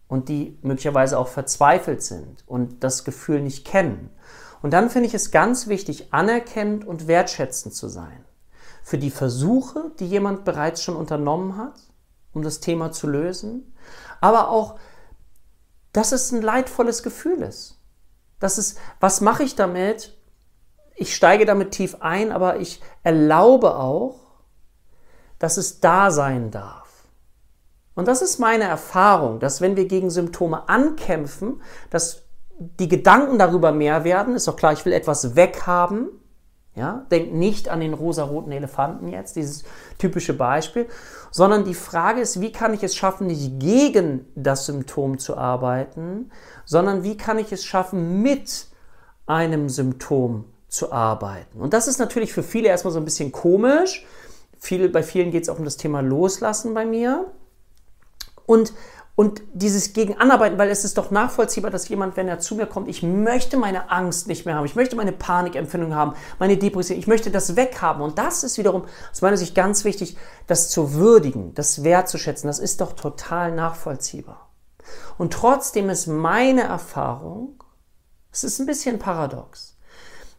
und 0.07 0.29
die 0.29 0.57
möglicherweise 0.61 1.19
auch 1.19 1.27
verzweifelt 1.27 2.01
sind 2.01 2.43
und 2.47 2.83
das 2.83 3.03
Gefühl 3.03 3.41
nicht 3.41 3.65
kennen. 3.65 4.09
Und 4.61 4.71
dann 4.71 4.89
finde 4.89 5.07
ich 5.07 5.13
es 5.13 5.31
ganz 5.31 5.67
wichtig, 5.67 6.11
anerkennend 6.13 6.85
und 6.85 7.07
wertschätzend 7.07 7.75
zu 7.75 7.87
sein 7.87 8.25
für 8.87 8.97
die 8.97 9.11
Versuche, 9.11 9.91
die 9.99 10.07
jemand 10.07 10.45
bereits 10.45 10.81
schon 10.81 10.95
unternommen 10.95 11.57
hat, 11.57 11.77
um 12.31 12.41
das 12.41 12.61
Thema 12.61 12.93
zu 12.93 13.05
lösen, 13.05 13.73
aber 14.21 14.49
auch 14.49 14.79
dass 15.97 16.11
es 16.11 16.31
ein 16.31 16.43
leidvolles 16.43 17.01
Gefühl 17.01 17.41
ist. 17.41 17.79
Das 18.39 18.59
ist, 18.59 18.77
was 18.99 19.19
mache 19.19 19.41
ich 19.41 19.55
damit? 19.55 20.15
Ich 20.95 21.15
steige 21.15 21.47
damit 21.47 21.71
tief 21.71 21.97
ein, 22.01 22.31
aber 22.31 22.59
ich 22.59 22.81
erlaube 23.01 23.75
auch, 23.75 24.19
dass 25.39 25.57
es 25.57 25.79
da 25.79 26.11
sein 26.11 26.51
darf. 26.51 26.87
Und 27.95 28.07
das 28.07 28.21
ist 28.21 28.37
meine 28.37 28.65
Erfahrung, 28.65 29.39
dass 29.39 29.59
wenn 29.59 29.75
wir 29.75 29.87
gegen 29.87 30.11
Symptome 30.11 30.69
ankämpfen, 30.69 31.63
dass 31.89 32.25
die 32.59 32.89
Gedanken 32.89 33.39
darüber 33.39 33.71
mehr 33.71 34.03
werden, 34.03 34.35
ist 34.35 34.47
doch 34.47 34.55
klar, 34.55 34.73
ich 34.73 34.85
will 34.85 34.93
etwas 34.93 35.35
weghaben, 35.35 36.09
ja, 36.75 37.07
denkt 37.09 37.33
nicht 37.33 37.69
an 37.69 37.79
den 37.79 37.95
rosaroten 37.95 38.51
Elefanten 38.51 39.07
jetzt, 39.07 39.35
dieses 39.35 39.63
typische 39.97 40.35
Beispiel, 40.35 40.85
sondern 41.37 41.65
die 41.65 41.75
Frage 41.75 42.19
ist, 42.19 42.41
wie 42.41 42.51
kann 42.51 42.73
ich 42.73 42.81
es 42.81 42.95
schaffen, 42.95 43.27
nicht 43.27 43.59
gegen 43.59 44.25
das 44.33 44.65
Symptom 44.65 45.19
zu 45.19 45.37
arbeiten, 45.37 46.31
sondern 46.65 47.03
wie 47.03 47.15
kann 47.15 47.37
ich 47.37 47.51
es 47.51 47.63
schaffen, 47.63 48.23
mit 48.23 48.65
einem 49.27 49.69
Symptom 49.69 50.45
zu 50.67 50.91
arbeiten. 50.91 51.61
Und 51.61 51.73
das 51.73 51.87
ist 51.87 51.99
natürlich 51.99 52.33
für 52.33 52.41
viele 52.41 52.69
erstmal 52.69 52.91
so 52.91 52.97
ein 52.97 53.05
bisschen 53.05 53.31
komisch. 53.31 54.03
Viele, 54.57 54.89
bei 54.89 55.03
vielen 55.03 55.29
geht 55.29 55.43
es 55.43 55.49
auch 55.49 55.59
um 55.59 55.65
das 55.65 55.77
Thema 55.77 56.01
Loslassen 56.01 56.73
bei 56.73 56.87
mir. 56.87 57.31
Und 58.47 58.73
und 59.17 59.41
dieses 59.51 59.93
Gegenanarbeiten, 59.93 60.59
weil 60.59 60.69
es 60.69 60.85
ist 60.85 60.95
doch 60.95 61.09
nachvollziehbar, 61.09 61.71
dass 61.71 61.89
jemand, 61.89 62.17
wenn 62.17 62.27
er 62.27 62.37
zu 62.37 62.53
mir 62.53 62.67
kommt, 62.67 62.87
ich 62.87 63.01
möchte 63.01 63.57
meine 63.57 63.89
Angst 63.89 64.27
nicht 64.27 64.45
mehr 64.45 64.53
haben, 64.53 64.65
ich 64.65 64.75
möchte 64.75 64.95
meine 64.95 65.11
Panikempfindung 65.11 65.95
haben, 65.95 66.13
meine 66.37 66.55
Depression, 66.55 66.99
ich 66.99 67.07
möchte 67.07 67.31
das 67.31 67.55
weghaben. 67.55 68.03
Und 68.03 68.19
das 68.19 68.43
ist 68.43 68.59
wiederum 68.59 68.85
aus 69.11 69.23
meiner 69.23 69.35
Sicht 69.35 69.55
ganz 69.55 69.85
wichtig, 69.85 70.17
das 70.45 70.69
zu 70.69 70.93
würdigen, 70.93 71.55
das 71.55 71.83
wertzuschätzen. 71.83 72.47
Das 72.47 72.59
ist 72.59 72.79
doch 72.79 72.93
total 72.93 73.51
nachvollziehbar. 73.53 74.51
Und 75.17 75.33
trotzdem 75.33 75.89
ist 75.89 76.05
meine 76.05 76.61
Erfahrung, 76.61 77.63
es 78.31 78.43
ist 78.43 78.59
ein 78.59 78.67
bisschen 78.67 78.99
paradox, 78.99 79.77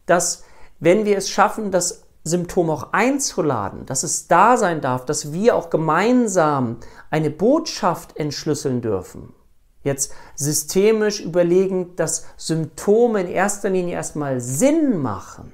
dass 0.05 0.45
wenn 0.79 1.03
wir 1.03 1.17
es 1.17 1.29
schaffen, 1.29 1.71
das 1.71 2.05
Symptom 2.29 2.69
auch 2.69 2.93
einzuladen, 2.93 3.85
dass 3.85 4.03
es 4.03 4.27
da 4.27 4.55
sein 4.55 4.81
darf, 4.81 5.05
dass 5.05 5.33
wir 5.33 5.55
auch 5.55 5.69
gemeinsam 5.69 6.77
eine 7.09 7.29
Botschaft 7.29 8.15
entschlüsseln 8.17 8.81
dürfen. 8.81 9.33
Jetzt 9.83 10.13
systemisch 10.35 11.19
überlegen, 11.19 11.95
dass 11.95 12.25
Symptome 12.37 13.21
in 13.21 13.27
erster 13.27 13.69
Linie 13.69 13.95
erstmal 13.95 14.39
Sinn 14.39 14.97
machen 14.97 15.53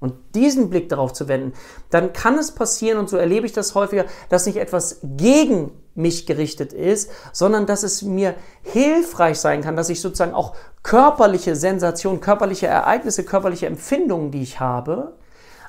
und 0.00 0.14
diesen 0.34 0.70
Blick 0.70 0.88
darauf 0.88 1.12
zu 1.12 1.28
wenden, 1.28 1.52
dann 1.90 2.12
kann 2.12 2.38
es 2.38 2.52
passieren, 2.52 2.98
und 2.98 3.08
so 3.08 3.16
erlebe 3.16 3.46
ich 3.46 3.52
das 3.52 3.74
häufiger, 3.74 4.06
dass 4.30 4.46
nicht 4.46 4.56
etwas 4.56 4.98
gegen 5.02 5.70
mich 5.94 6.26
gerichtet 6.26 6.72
ist, 6.72 7.10
sondern 7.32 7.66
dass 7.66 7.82
es 7.82 8.02
mir 8.02 8.34
hilfreich 8.62 9.38
sein 9.38 9.60
kann, 9.60 9.76
dass 9.76 9.90
ich 9.90 10.00
sozusagen 10.00 10.34
auch 10.34 10.56
körperliche 10.82 11.54
Sensationen, 11.54 12.20
körperliche 12.20 12.66
Ereignisse, 12.66 13.24
körperliche 13.24 13.66
Empfindungen, 13.66 14.30
die 14.30 14.42
ich 14.42 14.58
habe, 14.58 15.16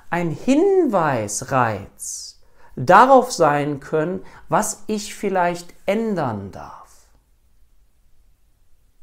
ein 0.09 0.31
Hinweisreiz 0.31 2.39
darauf 2.75 3.31
sein 3.31 3.79
können, 3.79 4.21
was 4.47 4.83
ich 4.87 5.13
vielleicht 5.13 5.73
ändern 5.85 6.51
darf. 6.51 6.80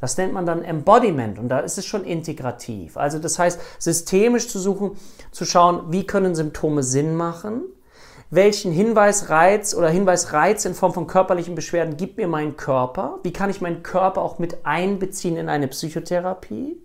Das 0.00 0.16
nennt 0.16 0.32
man 0.32 0.46
dann 0.46 0.62
Embodiment 0.62 1.38
und 1.38 1.48
da 1.48 1.60
ist 1.60 1.76
es 1.76 1.84
schon 1.84 2.04
integrativ. 2.04 2.96
Also 2.96 3.18
das 3.18 3.38
heißt, 3.38 3.60
systemisch 3.78 4.48
zu 4.48 4.60
suchen, 4.60 4.92
zu 5.32 5.44
schauen, 5.44 5.90
wie 5.90 6.06
können 6.06 6.36
Symptome 6.36 6.84
Sinn 6.84 7.16
machen, 7.16 7.62
welchen 8.30 8.72
Hinweisreiz 8.72 9.74
oder 9.74 9.88
Hinweisreiz 9.88 10.66
in 10.66 10.74
Form 10.74 10.92
von 10.92 11.08
körperlichen 11.08 11.54
Beschwerden 11.54 11.96
gibt 11.96 12.16
mir 12.16 12.28
mein 12.28 12.56
Körper, 12.56 13.18
wie 13.22 13.32
kann 13.32 13.50
ich 13.50 13.60
meinen 13.60 13.82
Körper 13.82 14.22
auch 14.22 14.38
mit 14.38 14.64
einbeziehen 14.64 15.36
in 15.36 15.48
eine 15.48 15.66
Psychotherapie. 15.66 16.80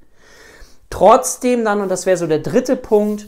Trotzdem 0.89 1.63
dann, 1.65 1.81
und 1.81 1.89
das 1.89 2.05
wäre 2.05 2.17
so 2.17 2.27
der 2.27 2.39
dritte 2.39 2.75
Punkt, 2.75 3.27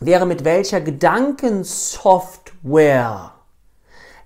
wäre 0.00 0.26
mit 0.26 0.44
welcher 0.44 0.80
Gedankensoftware 0.80 3.34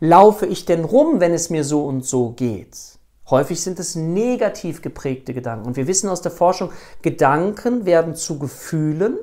laufe 0.00 0.46
ich 0.46 0.64
denn 0.64 0.84
rum, 0.84 1.20
wenn 1.20 1.34
es 1.34 1.50
mir 1.50 1.64
so 1.64 1.84
und 1.84 2.04
so 2.04 2.30
geht. 2.30 2.94
Häufig 3.34 3.60
sind 3.60 3.80
es 3.80 3.96
negativ 3.96 4.80
geprägte 4.80 5.34
Gedanken. 5.34 5.66
Und 5.66 5.76
wir 5.76 5.88
wissen 5.88 6.08
aus 6.08 6.22
der 6.22 6.30
Forschung, 6.30 6.70
Gedanken 7.02 7.84
werden 7.84 8.14
zu 8.14 8.38
Gefühlen 8.38 9.18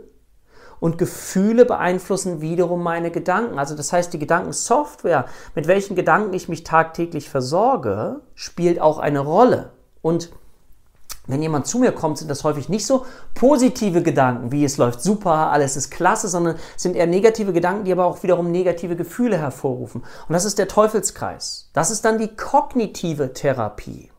und 0.82 0.98
Gefühle 0.98 1.64
beeinflussen 1.64 2.42
wiederum 2.42 2.84
meine 2.84 3.10
Gedanken. 3.10 3.58
Also 3.58 3.74
das 3.74 3.94
heißt, 3.94 4.12
die 4.12 4.20
Gedankensoftware, 4.20 5.28
mit 5.56 5.68
welchen 5.68 5.96
Gedanken 5.96 6.34
ich 6.34 6.50
mich 6.50 6.66
tagtäglich 6.66 7.30
versorge, 7.30 8.20
spielt 8.36 8.82
auch 8.82 9.00
eine 9.00 9.22
Rolle. 9.22 9.72
Und 10.02 10.34
wenn 11.28 11.42
jemand 11.42 11.68
zu 11.68 11.78
mir 11.78 11.92
kommt, 11.92 12.18
sind 12.18 12.30
das 12.30 12.44
häufig 12.44 12.68
nicht 12.68 12.86
so 12.86 13.06
positive 13.36 14.02
Gedanken, 14.02 14.52
wie 14.52 14.66
es 14.66 14.78
läuft 14.78 15.02
super, 15.02 15.52
alles 15.52 15.78
ist 15.78 15.92
klasse, 15.92 16.28
sondern 16.28 16.58
sind 16.76 16.96
eher 16.96 17.08
negative 17.08 17.54
Gedanken, 17.54 17.86
die 17.86 17.92
aber 17.92 18.06
auch 18.06 18.24
wiederum 18.24 18.52
negative 18.52 18.96
Gefühle 18.96 19.38
hervorrufen. 19.38 20.02
Und 20.28 20.34
das 20.34 20.46
ist 20.46 20.58
der 20.58 20.68
Teufelskreis. 20.68 21.70
Das 21.74 21.92
ist 21.92 22.06
dann 22.06 22.18
die 22.18 22.36
kognitive 22.36 23.34
Therapie. 23.34 24.12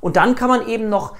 Und 0.00 0.16
dann 0.16 0.36
kann 0.36 0.48
man 0.48 0.68
eben 0.68 0.88
noch 0.88 1.16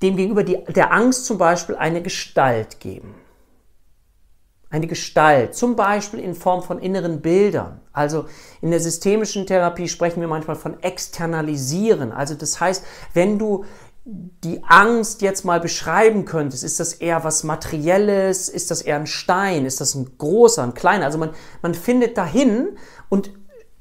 dem 0.00 0.16
gegenüber 0.16 0.44
die, 0.44 0.64
der 0.68 0.92
Angst 0.92 1.26
zum 1.26 1.38
Beispiel 1.38 1.74
eine 1.74 2.02
Gestalt 2.02 2.78
geben 2.78 3.14
eine 4.70 4.86
Gestalt, 4.86 5.54
zum 5.54 5.76
Beispiel 5.76 6.20
in 6.20 6.34
Form 6.34 6.62
von 6.62 6.78
inneren 6.78 7.20
Bildern. 7.20 7.80
Also 7.92 8.26
in 8.60 8.70
der 8.70 8.80
systemischen 8.80 9.46
Therapie 9.46 9.88
sprechen 9.88 10.20
wir 10.20 10.28
manchmal 10.28 10.56
von 10.56 10.82
externalisieren. 10.82 12.12
Also 12.12 12.34
das 12.34 12.60
heißt, 12.60 12.84
wenn 13.14 13.38
du 13.38 13.64
die 14.04 14.62
Angst 14.64 15.22
jetzt 15.22 15.44
mal 15.44 15.60
beschreiben 15.60 16.24
könntest, 16.24 16.64
ist 16.64 16.80
das 16.80 16.94
eher 16.94 17.24
was 17.24 17.44
Materielles, 17.44 18.48
ist 18.48 18.70
das 18.70 18.82
eher 18.82 18.96
ein 18.96 19.06
Stein, 19.06 19.66
ist 19.66 19.80
das 19.80 19.94
ein 19.94 20.16
großer, 20.16 20.62
ein 20.62 20.74
kleiner? 20.74 21.04
Also 21.04 21.18
man, 21.18 21.30
man 21.60 21.74
findet 21.74 22.16
dahin 22.16 22.76
und 23.08 23.32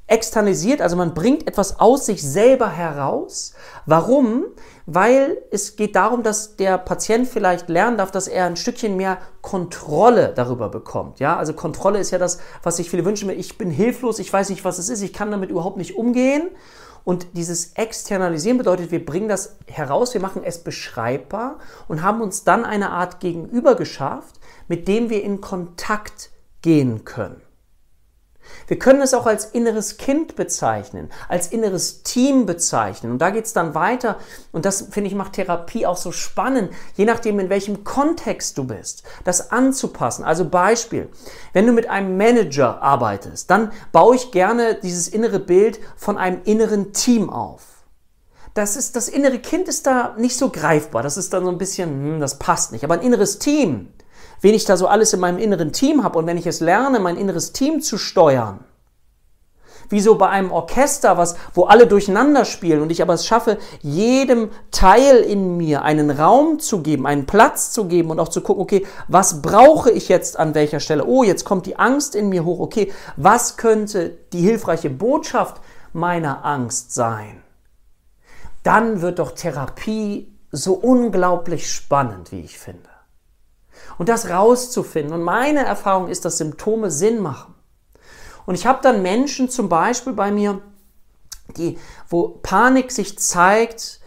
externalisiert, 0.08 0.82
also 0.82 0.96
man 0.96 1.14
bringt 1.14 1.48
etwas 1.48 1.80
aus 1.80 2.06
sich 2.06 2.24
selber 2.24 2.70
heraus. 2.70 3.54
Warum? 3.86 4.46
Weil 4.90 5.38
es 5.52 5.76
geht 5.76 5.98
darum, 5.98 6.24
dass 6.24 6.56
der 6.56 6.78
Patient 6.78 7.28
vielleicht 7.28 7.68
lernen 7.68 7.98
darf, 7.98 8.10
dass 8.10 8.30
er 8.30 8.46
ein 8.46 8.56
Stückchen 8.56 8.96
mehr 8.96 9.18
Kontrolle 9.42 10.32
darüber 10.34 10.70
bekommt. 10.70 11.20
Ja, 11.20 11.36
also 11.36 11.52
Kontrolle 11.52 12.00
ist 12.00 12.12
ja 12.12 12.18
das, 12.18 12.40
was 12.64 12.78
sich 12.78 12.90
viele 12.90 13.04
wünschen. 13.04 13.30
Ich 13.30 13.58
bin 13.58 13.70
hilflos, 13.70 14.18
ich 14.18 14.32
weiß 14.32 14.50
nicht, 14.50 14.64
was 14.64 14.80
es 14.80 14.88
ist, 14.88 15.02
ich 15.02 15.12
kann 15.12 15.30
damit 15.30 15.50
überhaupt 15.50 15.76
nicht 15.76 15.98
umgehen. 15.98 16.50
Und 17.04 17.28
dieses 17.34 17.74
Externalisieren 17.74 18.58
bedeutet, 18.58 18.92
wir 18.92 19.06
bringen 19.06 19.28
das 19.28 19.58
heraus, 19.68 20.14
wir 20.14 20.22
machen 20.22 20.44
es 20.46 20.64
beschreibbar 20.64 21.60
und 21.90 22.02
haben 22.02 22.22
uns 22.22 22.46
dann 22.46 22.64
eine 22.64 22.92
Art 22.92 23.20
Gegenüber 23.20 23.76
geschafft, 23.76 24.40
mit 24.70 24.88
dem 24.88 25.10
wir 25.10 25.22
in 25.22 25.42
Kontakt 25.42 26.32
gehen 26.62 27.04
können. 27.04 27.42
Wir 28.68 28.78
können 28.78 29.02
es 29.02 29.14
auch 29.14 29.26
als 29.26 29.46
inneres 29.46 29.98
Kind 29.98 30.36
bezeichnen, 30.36 31.10
als 31.30 31.48
inneres 31.48 32.04
Team 32.04 32.46
bezeichnen. 32.46 33.14
Und 33.14 33.20
da 33.20 33.30
geht 33.30 33.46
es 33.46 33.54
dann 33.54 33.74
weiter. 33.74 34.18
Und 34.52 34.66
das, 34.66 34.88
finde 34.92 35.10
ich, 35.10 35.16
macht 35.16 35.34
Therapie 35.34 35.86
auch 35.86 35.96
so 35.96 36.12
spannend, 36.12 36.72
je 36.96 37.06
nachdem, 37.06 37.40
in 37.40 37.50
welchem 37.50 37.86
Kontext 37.86 38.58
du 38.58 38.66
bist, 38.66 39.04
das 39.24 39.52
anzupassen. 39.52 40.26
Also 40.26 40.50
Beispiel, 40.50 41.08
wenn 41.54 41.66
du 41.66 41.72
mit 41.72 41.90
einem 41.90 42.18
Manager 42.18 42.82
arbeitest, 42.82 43.50
dann 43.50 43.72
baue 43.94 44.18
ich 44.18 44.32
gerne 44.32 44.76
dieses 44.76 45.08
innere 45.08 45.40
Bild 45.40 45.80
von 45.96 46.18
einem 46.18 46.42
inneren 46.44 46.92
Team 46.92 47.30
auf. 47.30 47.62
das 48.54 48.76
ist, 48.76 48.96
das 48.96 49.08
innere 49.08 49.40
Kind 49.40 49.68
ist 49.68 49.86
da 49.86 50.16
nicht 50.18 50.36
so 50.36 50.50
greifbar. 50.50 51.04
Das 51.04 51.16
ist 51.16 51.32
dann 51.32 51.46
so 51.46 51.52
ein 51.52 51.60
bisschen, 51.60 51.90
hm, 51.90 52.20
das 52.20 52.40
passt 52.40 52.72
nicht. 52.72 52.84
Aber 52.84 52.96
ein 52.96 53.02
inneres 53.02 53.40
Team, 53.40 53.94
wen 54.42 54.54
ich 54.54 54.66
da 54.66 54.78
so 54.78 54.88
alles 54.88 55.14
in 55.14 55.20
meinem 55.20 55.38
inneren 55.38 55.72
Team 55.72 56.04
habe 56.04 56.18
und 56.18 56.28
wenn 56.28 56.38
ich 56.38 56.48
es 56.48 56.60
lerne, 56.60 57.00
mein 57.00 57.18
inneres 57.18 57.54
Team 57.54 57.82
zu 57.82 57.98
steuern, 57.98 58.60
wie 59.90 60.02
so 60.02 60.16
bei 60.16 60.30
einem 60.30 60.52
Orchester, 60.52 61.18
was, 61.18 61.36
wo 61.54 61.66
alle 61.66 61.88
durcheinander 61.88 62.46
spielen 62.46 62.82
und 62.82 62.92
ich 62.92 63.02
aber 63.02 63.14
es 63.14 63.26
schaffe, 63.26 63.58
jedem 63.82 64.50
Teil 64.72 65.18
in 65.18 65.58
mir 65.58 65.84
einen 65.84 66.12
Raum 66.12 66.60
zu 66.60 66.82
geben, 66.82 67.08
einen 67.08 67.26
Platz 67.26 67.72
zu 67.72 67.86
geben 67.86 68.10
und 68.10 68.20
auch 68.20 68.28
zu 68.28 68.42
gucken, 68.42 68.62
okay, 68.62 68.86
was 69.08 69.42
brauche 69.42 69.92
ich 69.92 70.10
jetzt 70.10 70.38
an 70.38 70.56
welcher 70.56 70.80
Stelle? 70.80 71.06
Oh, 71.06 71.24
jetzt 71.24 71.46
kommt 71.46 71.66
die 71.66 71.78
Angst 71.78 72.16
in 72.16 72.30
mir 72.30 72.46
hoch. 72.46 72.60
Okay, 72.60 72.92
was 73.16 73.58
könnte 73.58 74.18
die 74.34 74.42
hilfreiche 74.42 74.90
Botschaft 74.90 75.62
meiner 75.94 76.44
Angst 76.44 76.94
sein? 76.94 77.42
Dann 78.64 79.02
wird 79.02 79.20
doch 79.20 79.32
Therapie 79.32 80.34
so 80.52 80.74
unglaublich 80.74 81.72
spannend, 81.72 82.32
wie 82.32 82.42
ich 82.42 82.60
finde. 82.60 82.90
Und 83.98 84.10
das 84.10 84.30
rauszufinden. 84.30 85.14
Und 85.14 85.24
meine 85.24 85.66
Erfahrung 85.66 86.08
ist, 86.08 86.26
dass 86.26 86.38
Symptome 86.38 86.92
Sinn 86.92 87.20
machen. 87.20 87.56
Und 88.46 88.56
ich 88.56 88.66
habe 88.66 88.80
dann 88.82 89.02
Menschen 89.02 89.50
zum 89.50 89.70
Beispiel 89.70 90.14
bei 90.14 90.32
mir, 90.32 90.62
die, 91.58 91.78
wo 92.08 92.40
Panik 92.42 92.92
sich 92.92 93.18
zeigt 93.20 94.00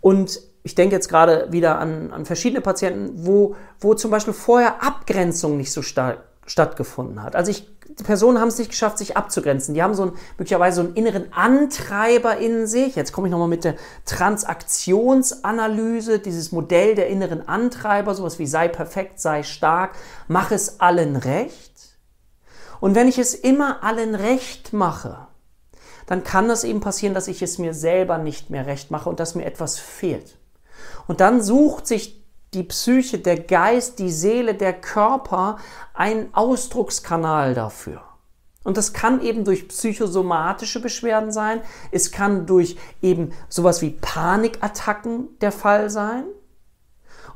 und 0.00 0.40
ich 0.62 0.74
denke 0.74 0.94
jetzt 0.94 1.08
gerade 1.08 1.52
wieder 1.52 1.78
an, 1.78 2.12
an 2.12 2.24
verschiedene 2.24 2.60
Patienten, 2.60 3.26
wo, 3.26 3.54
wo 3.80 3.94
zum 3.94 4.10
Beispiel 4.10 4.32
vorher 4.32 4.82
Abgrenzung 4.82 5.56
nicht 5.56 5.72
so 5.72 5.82
stark 5.82 6.24
stattgefunden 6.46 7.22
hat. 7.22 7.36
Also 7.36 7.50
ich, 7.50 7.68
Personen 8.02 8.40
haben 8.40 8.48
es 8.48 8.58
nicht 8.58 8.70
geschafft, 8.70 8.98
sich 8.98 9.16
abzugrenzen. 9.16 9.74
Die 9.74 9.82
haben 9.82 9.94
so 9.94 10.02
einen, 10.02 10.18
möglicherweise 10.36 10.74
so 10.76 10.82
einen 10.88 10.94
inneren 10.94 11.32
Antreiber 11.32 12.36
in 12.38 12.66
sich. 12.66 12.96
Jetzt 12.96 13.12
komme 13.12 13.28
ich 13.28 13.30
nochmal 13.30 13.46
mit 13.48 13.62
der 13.64 13.76
Transaktionsanalyse, 14.04 16.18
dieses 16.18 16.50
Modell 16.50 16.96
der 16.96 17.06
inneren 17.08 17.46
Antreiber, 17.46 18.14
sowas 18.14 18.40
wie 18.40 18.46
sei 18.46 18.68
perfekt, 18.68 19.20
sei 19.20 19.44
stark, 19.44 19.92
mach 20.26 20.50
es 20.50 20.80
allen 20.80 21.16
recht. 21.16 21.72
Und 22.80 22.94
wenn 22.94 23.08
ich 23.08 23.18
es 23.18 23.34
immer 23.34 23.84
allen 23.84 24.14
recht 24.14 24.72
mache, 24.72 25.26
dann 26.06 26.24
kann 26.24 26.48
das 26.48 26.64
eben 26.64 26.80
passieren, 26.80 27.12
dass 27.14 27.28
ich 27.28 27.42
es 27.42 27.58
mir 27.58 27.74
selber 27.74 28.16
nicht 28.18 28.50
mehr 28.50 28.66
recht 28.66 28.90
mache 28.90 29.08
und 29.08 29.20
dass 29.20 29.34
mir 29.34 29.44
etwas 29.44 29.78
fehlt. 29.78 30.36
Und 31.06 31.20
dann 31.20 31.42
sucht 31.42 31.86
sich 31.86 32.23
die 32.54 32.62
Psyche, 32.62 33.18
der 33.18 33.40
Geist, 33.40 33.98
die 33.98 34.10
Seele, 34.10 34.54
der 34.54 34.72
Körper 34.72 35.58
einen 35.92 36.32
Ausdruckskanal 36.32 37.54
dafür. 37.54 38.02
Und 38.62 38.78
das 38.78 38.94
kann 38.94 39.20
eben 39.20 39.44
durch 39.44 39.68
psychosomatische 39.68 40.80
Beschwerden 40.80 41.32
sein. 41.32 41.60
Es 41.90 42.10
kann 42.10 42.46
durch 42.46 42.76
eben 43.02 43.32
sowas 43.48 43.82
wie 43.82 43.90
Panikattacken 43.90 45.38
der 45.40 45.52
Fall 45.52 45.90
sein. 45.90 46.24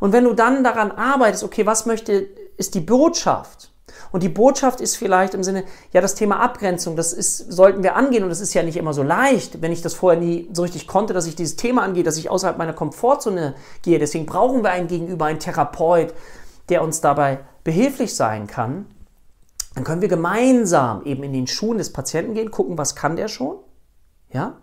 Und 0.01 0.13
wenn 0.13 0.25
du 0.25 0.33
dann 0.33 0.65
daran 0.65 0.91
arbeitest, 0.91 1.45
okay, 1.45 1.67
was 1.67 1.85
möchte, 1.85 2.13
ist 2.57 2.75
die 2.75 2.81
Botschaft? 2.81 3.73
Und 4.12 4.23
die 4.23 4.28
Botschaft 4.28 4.81
ist 4.81 4.97
vielleicht 4.97 5.35
im 5.35 5.45
Sinne, 5.45 5.64
ja, 5.93 6.00
das 6.00 6.14
Thema 6.14 6.40
Abgrenzung, 6.40 6.97
das 6.97 7.12
ist, 7.12 7.52
sollten 7.52 7.83
wir 7.83 7.97
angehen 7.97 8.23
und 8.23 8.31
das 8.31 8.40
ist 8.40 8.55
ja 8.55 8.62
nicht 8.62 8.76
immer 8.76 8.95
so 8.95 9.02
leicht, 9.02 9.61
wenn 9.62 9.73
ich 9.73 9.83
das 9.83 9.95
vorher 9.95 10.21
nie 10.21 10.49
so 10.52 10.62
richtig 10.62 10.87
konnte, 10.87 11.14
dass 11.14 11.26
ich 11.26 11.37
dieses 11.37 11.57
Thema 11.57 11.83
angehe, 11.83 12.05
dass 12.05 12.17
ich 12.17 12.31
außerhalb 12.31 12.59
meiner 12.59 12.73
Komfortzone 12.73 13.55
gehe. 13.83 13.99
Deswegen 13.99 14.26
brauchen 14.26 14.62
wir 14.62 14.71
einen 14.71 14.88
Gegenüber, 14.88 15.26
einen 15.26 15.40
Therapeut, 15.40 16.14
der 16.69 16.83
uns 16.83 17.00
dabei 17.00 17.40
behilflich 17.64 18.14
sein 18.14 18.47
kann. 18.47 18.87
Dann 19.75 19.85
können 19.85 20.00
wir 20.02 20.09
gemeinsam 20.09 21.02
eben 21.05 21.23
in 21.23 21.33
den 21.33 21.47
Schuhen 21.47 21.78
des 21.78 21.93
Patienten 21.93 22.35
gehen, 22.35 22.50
gucken, 22.50 22.78
was 22.78 22.97
kann 22.97 23.17
der 23.17 23.28
schon, 23.28 23.57
ja, 24.31 24.57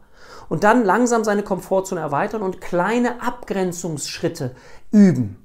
und 0.50 0.64
dann 0.64 0.84
langsam 0.84 1.24
seine 1.24 1.44
Komfortzone 1.44 2.02
erweitern 2.02 2.42
und 2.42 2.62
kleine 2.62 3.22
Abgrenzungsschritte 3.22 4.56
üben. 4.92 5.38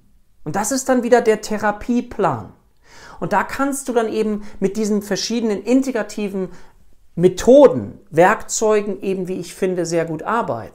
Und 0.45 0.57
das 0.57 0.73
ist 0.73 0.89
dann 0.89 1.03
wieder 1.03 1.21
der 1.21 1.41
Therapieplan. 1.41 2.53
Und 3.21 3.33
da 3.33 3.45
kannst 3.45 3.89
du 3.89 3.93
dann 3.93 4.13
eben 4.13 4.43
mit 4.59 4.77
diesen 4.77 5.03
verschiedenen 5.03 5.63
integrativen 5.63 6.49
Methoden, 7.15 8.01
Werkzeugen 8.11 9.03
eben, 9.03 9.29
wie 9.29 9.39
ich 9.39 9.55
finde, 9.55 9.87
sehr 9.87 10.07
gut 10.07 10.23
arbeiten. 10.23 10.75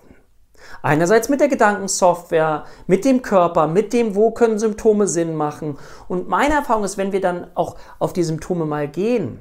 Einerseits 0.81 1.29
mit 1.29 1.41
der 1.41 1.47
Gedankensoftware, 1.47 2.65
mit 2.87 3.05
dem 3.05 3.21
Körper, 3.21 3.67
mit 3.67 3.93
dem, 3.93 4.15
wo 4.15 4.31
können 4.31 4.59
Symptome 4.59 5.07
Sinn 5.07 5.35
machen. 5.35 5.77
Und 6.07 6.27
meine 6.27 6.55
Erfahrung 6.55 6.83
ist, 6.83 6.97
wenn 6.97 7.11
wir 7.11 7.21
dann 7.21 7.47
auch 7.55 7.75
auf 7.99 8.13
die 8.13 8.23
Symptome 8.23 8.65
mal 8.65 8.87
gehen 8.87 9.39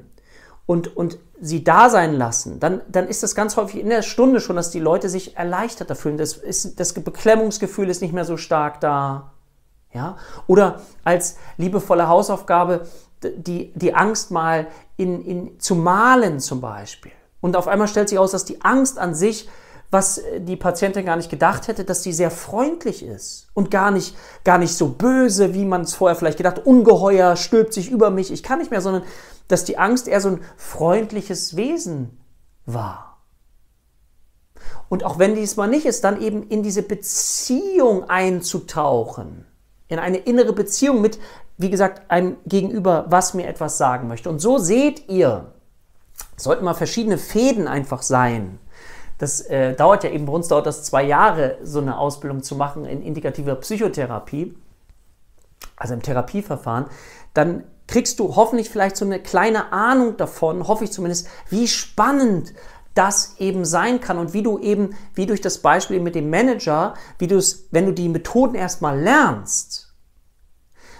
und, 0.65 0.95
und 0.95 1.17
sie 1.39 1.63
da 1.63 1.89
sein 1.89 2.13
lassen, 2.13 2.59
dann, 2.59 2.81
dann 2.87 3.07
ist 3.07 3.23
das 3.23 3.35
ganz 3.35 3.57
häufig 3.57 3.81
in 3.81 3.89
der 3.89 4.01
Stunde 4.01 4.39
schon, 4.39 4.55
dass 4.55 4.71
die 4.71 4.79
Leute 4.79 5.09
sich 5.09 5.37
erleichterter 5.37 5.95
fühlen. 5.95 6.17
Das, 6.17 6.33
ist, 6.37 6.79
das 6.79 6.93
Beklemmungsgefühl 6.93 7.89
ist 7.89 8.01
nicht 8.01 8.13
mehr 8.13 8.25
so 8.25 8.37
stark 8.37 8.79
da. 8.81 9.31
Ja? 9.95 10.17
Oder 10.45 10.81
als 11.03 11.37
liebevolle 11.57 12.07
Hausaufgabe 12.07 12.85
die, 13.23 13.71
die 13.73 13.95
Angst 13.95 14.29
mal 14.29 14.67
in, 14.97 15.23
in, 15.23 15.59
zu 15.59 15.75
malen 15.75 16.39
zum 16.39 16.61
Beispiel. 16.61 17.11
Und 17.41 17.55
auf 17.55 17.67
einmal 17.67 17.87
stellt 17.87 18.09
sich 18.09 18.19
aus, 18.19 18.31
dass 18.31 18.45
die 18.45 18.61
Angst 18.61 18.99
an 18.99 19.15
sich, 19.15 19.49
was 19.91 20.21
die 20.39 20.55
Patientin 20.55 21.05
gar 21.05 21.15
nicht 21.15 21.29
gedacht 21.29 21.67
hätte, 21.67 21.85
dass 21.85 22.01
die 22.01 22.11
sehr 22.11 22.31
freundlich 22.31 23.03
ist 23.03 23.47
und 23.53 23.71
gar 23.71 23.91
nicht, 23.91 24.15
gar 24.43 24.57
nicht 24.57 24.75
so 24.75 24.89
böse, 24.89 25.53
wie 25.53 25.65
man 25.65 25.81
es 25.81 25.93
vorher 25.93 26.15
vielleicht 26.15 26.37
gedacht, 26.37 26.65
ungeheuer 26.65 27.35
stülpt 27.35 27.73
sich 27.73 27.89
über 27.89 28.09
mich, 28.09 28.31
ich 28.31 28.43
kann 28.43 28.59
nicht 28.59 28.71
mehr, 28.71 28.81
sondern 28.81 29.03
dass 29.47 29.63
die 29.63 29.77
Angst 29.77 30.07
eher 30.07 30.21
so 30.21 30.29
ein 30.29 30.41
freundliches 30.57 31.55
Wesen 31.55 32.17
war. 32.65 33.21
Und 34.89 35.03
auch 35.03 35.19
wenn 35.19 35.35
dies 35.35 35.55
mal 35.55 35.67
nicht 35.67 35.85
ist, 35.85 36.03
dann 36.03 36.21
eben 36.21 36.43
in 36.49 36.63
diese 36.63 36.81
Beziehung 36.81 38.09
einzutauchen 38.09 39.45
in 39.87 39.99
eine 39.99 40.17
innere 40.17 40.53
Beziehung 40.53 41.01
mit, 41.01 41.19
wie 41.57 41.69
gesagt, 41.69 42.09
einem 42.09 42.37
Gegenüber, 42.45 43.05
was 43.09 43.33
mir 43.33 43.47
etwas 43.47 43.77
sagen 43.77 44.07
möchte. 44.07 44.29
Und 44.29 44.39
so 44.39 44.57
seht 44.57 45.09
ihr, 45.09 45.53
sollten 46.37 46.65
mal 46.65 46.73
verschiedene 46.73 47.17
Fäden 47.17 47.67
einfach 47.67 48.01
sein. 48.01 48.59
Das 49.17 49.41
äh, 49.41 49.73
dauert 49.75 50.03
ja 50.03 50.09
eben, 50.09 50.25
bei 50.25 50.33
uns 50.33 50.47
dauert 50.49 50.65
das 50.65 50.83
zwei 50.83 51.03
Jahre, 51.03 51.57
so 51.63 51.79
eine 51.79 51.97
Ausbildung 51.97 52.43
zu 52.43 52.55
machen 52.55 52.85
in 52.85 53.01
indikativer 53.01 53.55
Psychotherapie, 53.55 54.57
also 55.77 55.93
im 55.93 56.01
Therapieverfahren. 56.01 56.87
Dann 57.33 57.63
kriegst 57.87 58.19
du 58.19 58.35
hoffentlich 58.35 58.69
vielleicht 58.69 58.97
so 58.97 59.05
eine 59.05 59.19
kleine 59.19 59.71
Ahnung 59.71 60.17
davon, 60.17 60.67
hoffe 60.67 60.83
ich 60.83 60.91
zumindest, 60.91 61.27
wie 61.49 61.67
spannend 61.67 62.53
das 62.95 63.35
eben 63.39 63.65
sein 63.65 63.99
kann 63.99 64.17
und 64.17 64.33
wie 64.33 64.41
du 64.41 64.57
eben, 64.57 64.95
wie 65.13 65.27
durch 65.27 65.41
das 65.41 65.59
Beispiel 65.59 65.99
mit 65.99 66.15
dem 66.15 66.29
Manager, 66.29 66.95
wie 67.19 67.27
du 67.27 67.37
es, 67.37 67.67
wenn 67.71 67.85
du 67.85 67.91
die 67.91 68.09
Methoden 68.09 68.55
erstmal 68.55 68.99
lernst, 68.99 69.85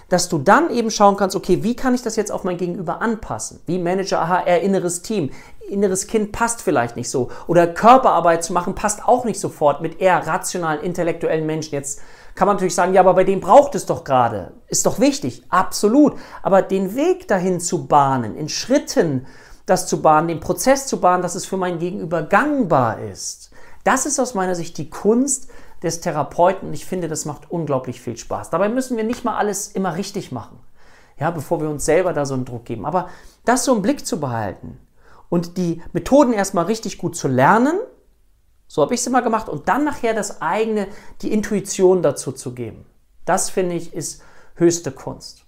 dass 0.10 0.30
du 0.30 0.38
dann 0.38 0.70
eben 0.70 0.92
schauen 0.92 1.18
kannst, 1.18 1.36
okay, 1.36 1.64
wie 1.64 1.76
kann 1.76 1.96
ich 1.96 2.04
das 2.04 2.16
jetzt 2.16 2.32
auf 2.32 2.44
mein 2.44 2.58
Gegenüber 2.58 3.02
anpassen? 3.02 3.62
Wie 3.66 3.80
Manager, 3.80 4.22
aha, 4.22 4.42
er 4.46 4.62
inneres 4.62 5.02
Team, 5.02 5.32
inneres 5.68 6.08
Kind 6.08 6.32
passt 6.32 6.62
vielleicht 6.62 6.96
nicht 6.96 7.10
so. 7.10 7.32
Oder 7.48 7.66
Körperarbeit 7.66 8.44
zu 8.44 8.54
machen 8.54 8.76
passt 8.76 9.08
auch 9.08 9.26
nicht 9.26 9.40
sofort 9.40 9.82
mit 9.82 10.00
eher 10.00 10.28
rationalen, 10.28 10.84
intellektuellen 10.84 11.46
Menschen. 11.46 11.74
Jetzt 11.74 12.02
kann 12.36 12.46
man 12.48 12.58
natürlich 12.58 12.76
sagen, 12.76 12.94
ja, 12.94 13.02
aber 13.02 13.16
bei 13.16 13.24
dem 13.24 13.40
braucht 13.40 13.74
es 13.74 13.86
doch 13.86 14.04
gerade. 14.04 14.52
Ist 14.68 14.86
doch 14.86 15.00
wichtig, 15.00 15.44
absolut. 15.50 16.14
Aber 16.44 16.62
den 16.62 16.96
Weg 16.96 17.28
dahin 17.28 17.60
zu 17.60 17.88
bahnen, 17.88 18.36
in 18.36 18.50
Schritten 18.50 19.26
das 19.66 19.88
zu 19.88 20.02
bahnen, 20.02 20.28
den 20.28 20.40
Prozess 20.40 20.88
zu 20.88 21.00
bahnen, 21.00 21.24
dass 21.24 21.36
es 21.36 21.46
für 21.46 21.58
mein 21.58 21.80
Gegenüber 21.80 22.24
gangbar 22.24 23.00
ist. 23.00 23.52
Das 23.84 24.06
ist 24.06 24.20
aus 24.20 24.34
meiner 24.34 24.56
Sicht 24.56 24.78
die 24.78 24.90
Kunst 24.90 25.50
des 25.84 26.02
Therapeuten 26.02 26.70
und 26.70 26.74
ich 26.74 26.86
finde, 26.86 27.08
das 27.08 27.26
macht 27.26 27.52
unglaublich 27.52 28.02
viel 28.02 28.18
Spaß. 28.18 28.50
Dabei 28.50 28.70
müssen 28.70 28.98
wir 28.98 29.04
nicht 29.04 29.24
mal 29.24 29.38
alles 29.38 29.68
immer 29.68 29.96
richtig 29.96 30.32
machen, 30.32 30.60
ja, 31.20 31.30
bevor 31.32 31.62
wir 31.62 31.70
uns 31.70 31.86
selber 31.86 32.14
da 32.14 32.26
so 32.26 32.34
einen 32.34 32.46
Druck 32.46 32.66
geben. 32.66 32.86
Aber 32.86 33.10
das 33.44 33.66
so 33.66 33.76
im 33.76 33.82
Blick 33.82 34.06
zu 34.06 34.20
behalten 34.20 34.80
und 35.30 35.58
die 35.58 35.82
Methoden 35.94 36.34
erstmal 36.34 36.66
richtig 36.66 36.98
gut 36.98 37.16
zu 37.16 37.28
lernen, 37.28 37.80
so 38.68 38.82
habe 38.82 38.96
ich 38.96 39.02
es 39.02 39.08
immer 39.08 39.22
gemacht, 39.22 39.48
und 39.48 39.70
dann 39.70 39.86
nachher 39.86 40.14
das 40.14 40.42
eigene, 40.42 40.88
die 41.22 41.32
Intuition 41.32 42.02
dazu 42.02 42.32
zu 42.32 42.54
geben. 42.54 42.86
Das 43.26 43.50
finde 43.50 43.76
ich 43.76 43.94
ist 43.94 44.24
höchste 44.56 44.92
Kunst. 44.92 45.45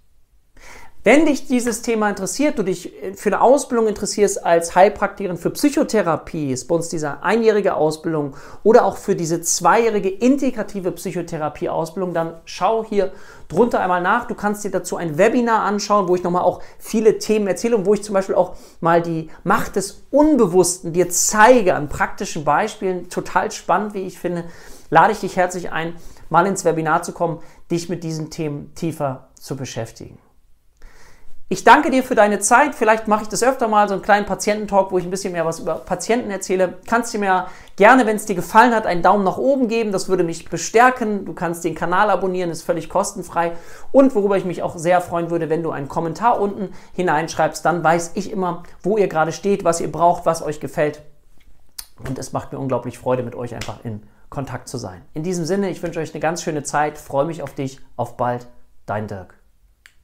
Wenn 1.08 1.26
dich 1.26 1.48
dieses 1.48 1.84
Thema 1.84 2.10
interessiert, 2.10 2.60
du 2.60 2.64
dich 2.64 2.92
für 3.16 3.30
eine 3.30 3.40
Ausbildung 3.40 3.88
interessierst 3.88 4.46
als 4.46 4.76
Heilpraktikerin 4.76 5.38
für 5.38 5.52
Psychotherapie, 5.52 6.52
ist 6.52 6.68
bei 6.68 6.76
uns 6.76 6.90
diese 6.90 7.24
einjährige 7.24 7.76
Ausbildung 7.76 8.36
oder 8.64 8.84
auch 8.84 8.98
für 8.98 9.16
diese 9.16 9.40
zweijährige 9.40 10.10
integrative 10.10 10.92
Psychotherapie-Ausbildung, 10.92 12.14
dann 12.14 12.34
schau 12.44 12.84
hier 12.84 13.14
drunter 13.48 13.80
einmal 13.80 14.02
nach. 14.02 14.28
Du 14.28 14.36
kannst 14.36 14.66
dir 14.66 14.72
dazu 14.72 14.98
ein 14.98 15.18
Webinar 15.18 15.62
anschauen, 15.62 16.10
wo 16.10 16.16
ich 16.18 16.24
nochmal 16.24 16.42
auch 16.42 16.62
viele 16.78 17.20
Themen 17.20 17.48
erzähle 17.48 17.78
und 17.78 17.86
wo 17.86 17.94
ich 17.94 18.04
zum 18.04 18.12
Beispiel 18.12 18.36
auch 18.36 18.58
mal 18.82 19.02
die 19.02 19.30
Macht 19.46 19.78
des 19.78 20.04
Unbewussten 20.12 20.92
dir 20.92 21.10
zeige 21.10 21.76
an 21.76 21.88
praktischen 21.88 22.44
Beispielen. 22.44 23.08
Total 23.08 23.50
spannend, 23.52 23.94
wie 23.94 24.02
ich 24.02 24.20
finde. 24.20 24.44
Lade 24.90 25.14
ich 25.14 25.22
dich 25.22 25.38
herzlich 25.38 25.72
ein, 25.72 25.96
mal 26.30 26.46
ins 26.46 26.66
Webinar 26.66 27.02
zu 27.02 27.14
kommen, 27.14 27.40
dich 27.72 27.88
mit 27.88 28.04
diesen 28.04 28.30
Themen 28.30 28.76
tiefer 28.76 29.30
zu 29.40 29.56
beschäftigen. 29.56 30.18
Ich 31.50 31.64
danke 31.64 31.92
dir 31.92 32.04
für 32.04 32.16
deine 32.16 32.40
Zeit. 32.40 32.76
Vielleicht 32.76 33.08
mache 33.08 33.24
ich 33.24 33.30
das 33.30 33.42
öfter 33.42 33.70
mal, 33.70 33.88
so 33.88 33.94
einen 33.94 34.04
kleinen 34.04 34.26
Patiententalk, 34.26 34.92
wo 34.92 34.98
ich 34.98 35.06
ein 35.06 35.10
bisschen 35.10 35.32
mehr 35.32 35.46
was 35.46 35.60
über 35.60 35.76
Patienten 35.76 36.30
erzähle. 36.30 36.80
Kannst 36.88 37.14
du 37.14 37.20
mir 37.20 37.48
gerne, 37.78 38.06
wenn 38.06 38.18
es 38.18 38.26
dir 38.26 38.36
gefallen 38.36 38.76
hat, 38.76 38.86
einen 38.86 39.02
Daumen 39.02 39.24
nach 39.24 39.38
oben 39.38 39.70
geben. 39.70 39.94
Das 39.94 40.10
würde 40.10 40.26
mich 40.26 40.50
bestärken. 40.50 41.24
Du 41.24 41.32
kannst 41.32 41.64
den 41.64 41.74
Kanal 41.74 42.10
abonnieren, 42.10 42.50
ist 42.50 42.64
völlig 42.64 42.90
kostenfrei. 42.90 43.54
Und 43.94 44.14
worüber 44.14 44.36
ich 44.36 44.44
mich 44.44 44.62
auch 44.62 44.78
sehr 44.78 45.00
freuen 45.00 45.30
würde, 45.30 45.50
wenn 45.50 45.64
du 45.64 45.72
einen 45.72 45.88
Kommentar 45.88 46.42
unten 46.42 46.74
hineinschreibst, 46.94 47.64
dann 47.64 47.82
weiß 47.82 48.12
ich 48.16 48.30
immer, 48.30 48.64
wo 48.84 48.98
ihr 48.98 49.08
gerade 49.08 49.32
steht, 49.32 49.64
was 49.64 49.80
ihr 49.80 49.90
braucht, 49.90 50.26
was 50.26 50.42
euch 50.42 50.60
gefällt. 50.60 51.02
Und 52.06 52.20
es 52.20 52.34
macht 52.34 52.52
mir 52.52 52.60
unglaublich 52.60 53.00
Freude, 53.00 53.24
mit 53.24 53.36
euch 53.36 53.56
einfach 53.56 53.86
in 53.86 54.04
Kontakt 54.30 54.68
zu 54.68 54.78
sein. 54.78 55.02
In 55.14 55.24
diesem 55.24 55.46
Sinne, 55.46 55.70
ich 55.70 55.82
wünsche 55.82 56.02
euch 56.02 56.14
eine 56.14 56.20
ganz 56.20 56.44
schöne 56.44 56.64
Zeit, 56.64 56.98
freue 56.98 57.26
mich 57.26 57.42
auf 57.42 57.54
dich, 57.54 57.80
auf 57.96 58.18
bald, 58.18 58.48
dein 58.86 59.08
Dirk. 59.08 59.37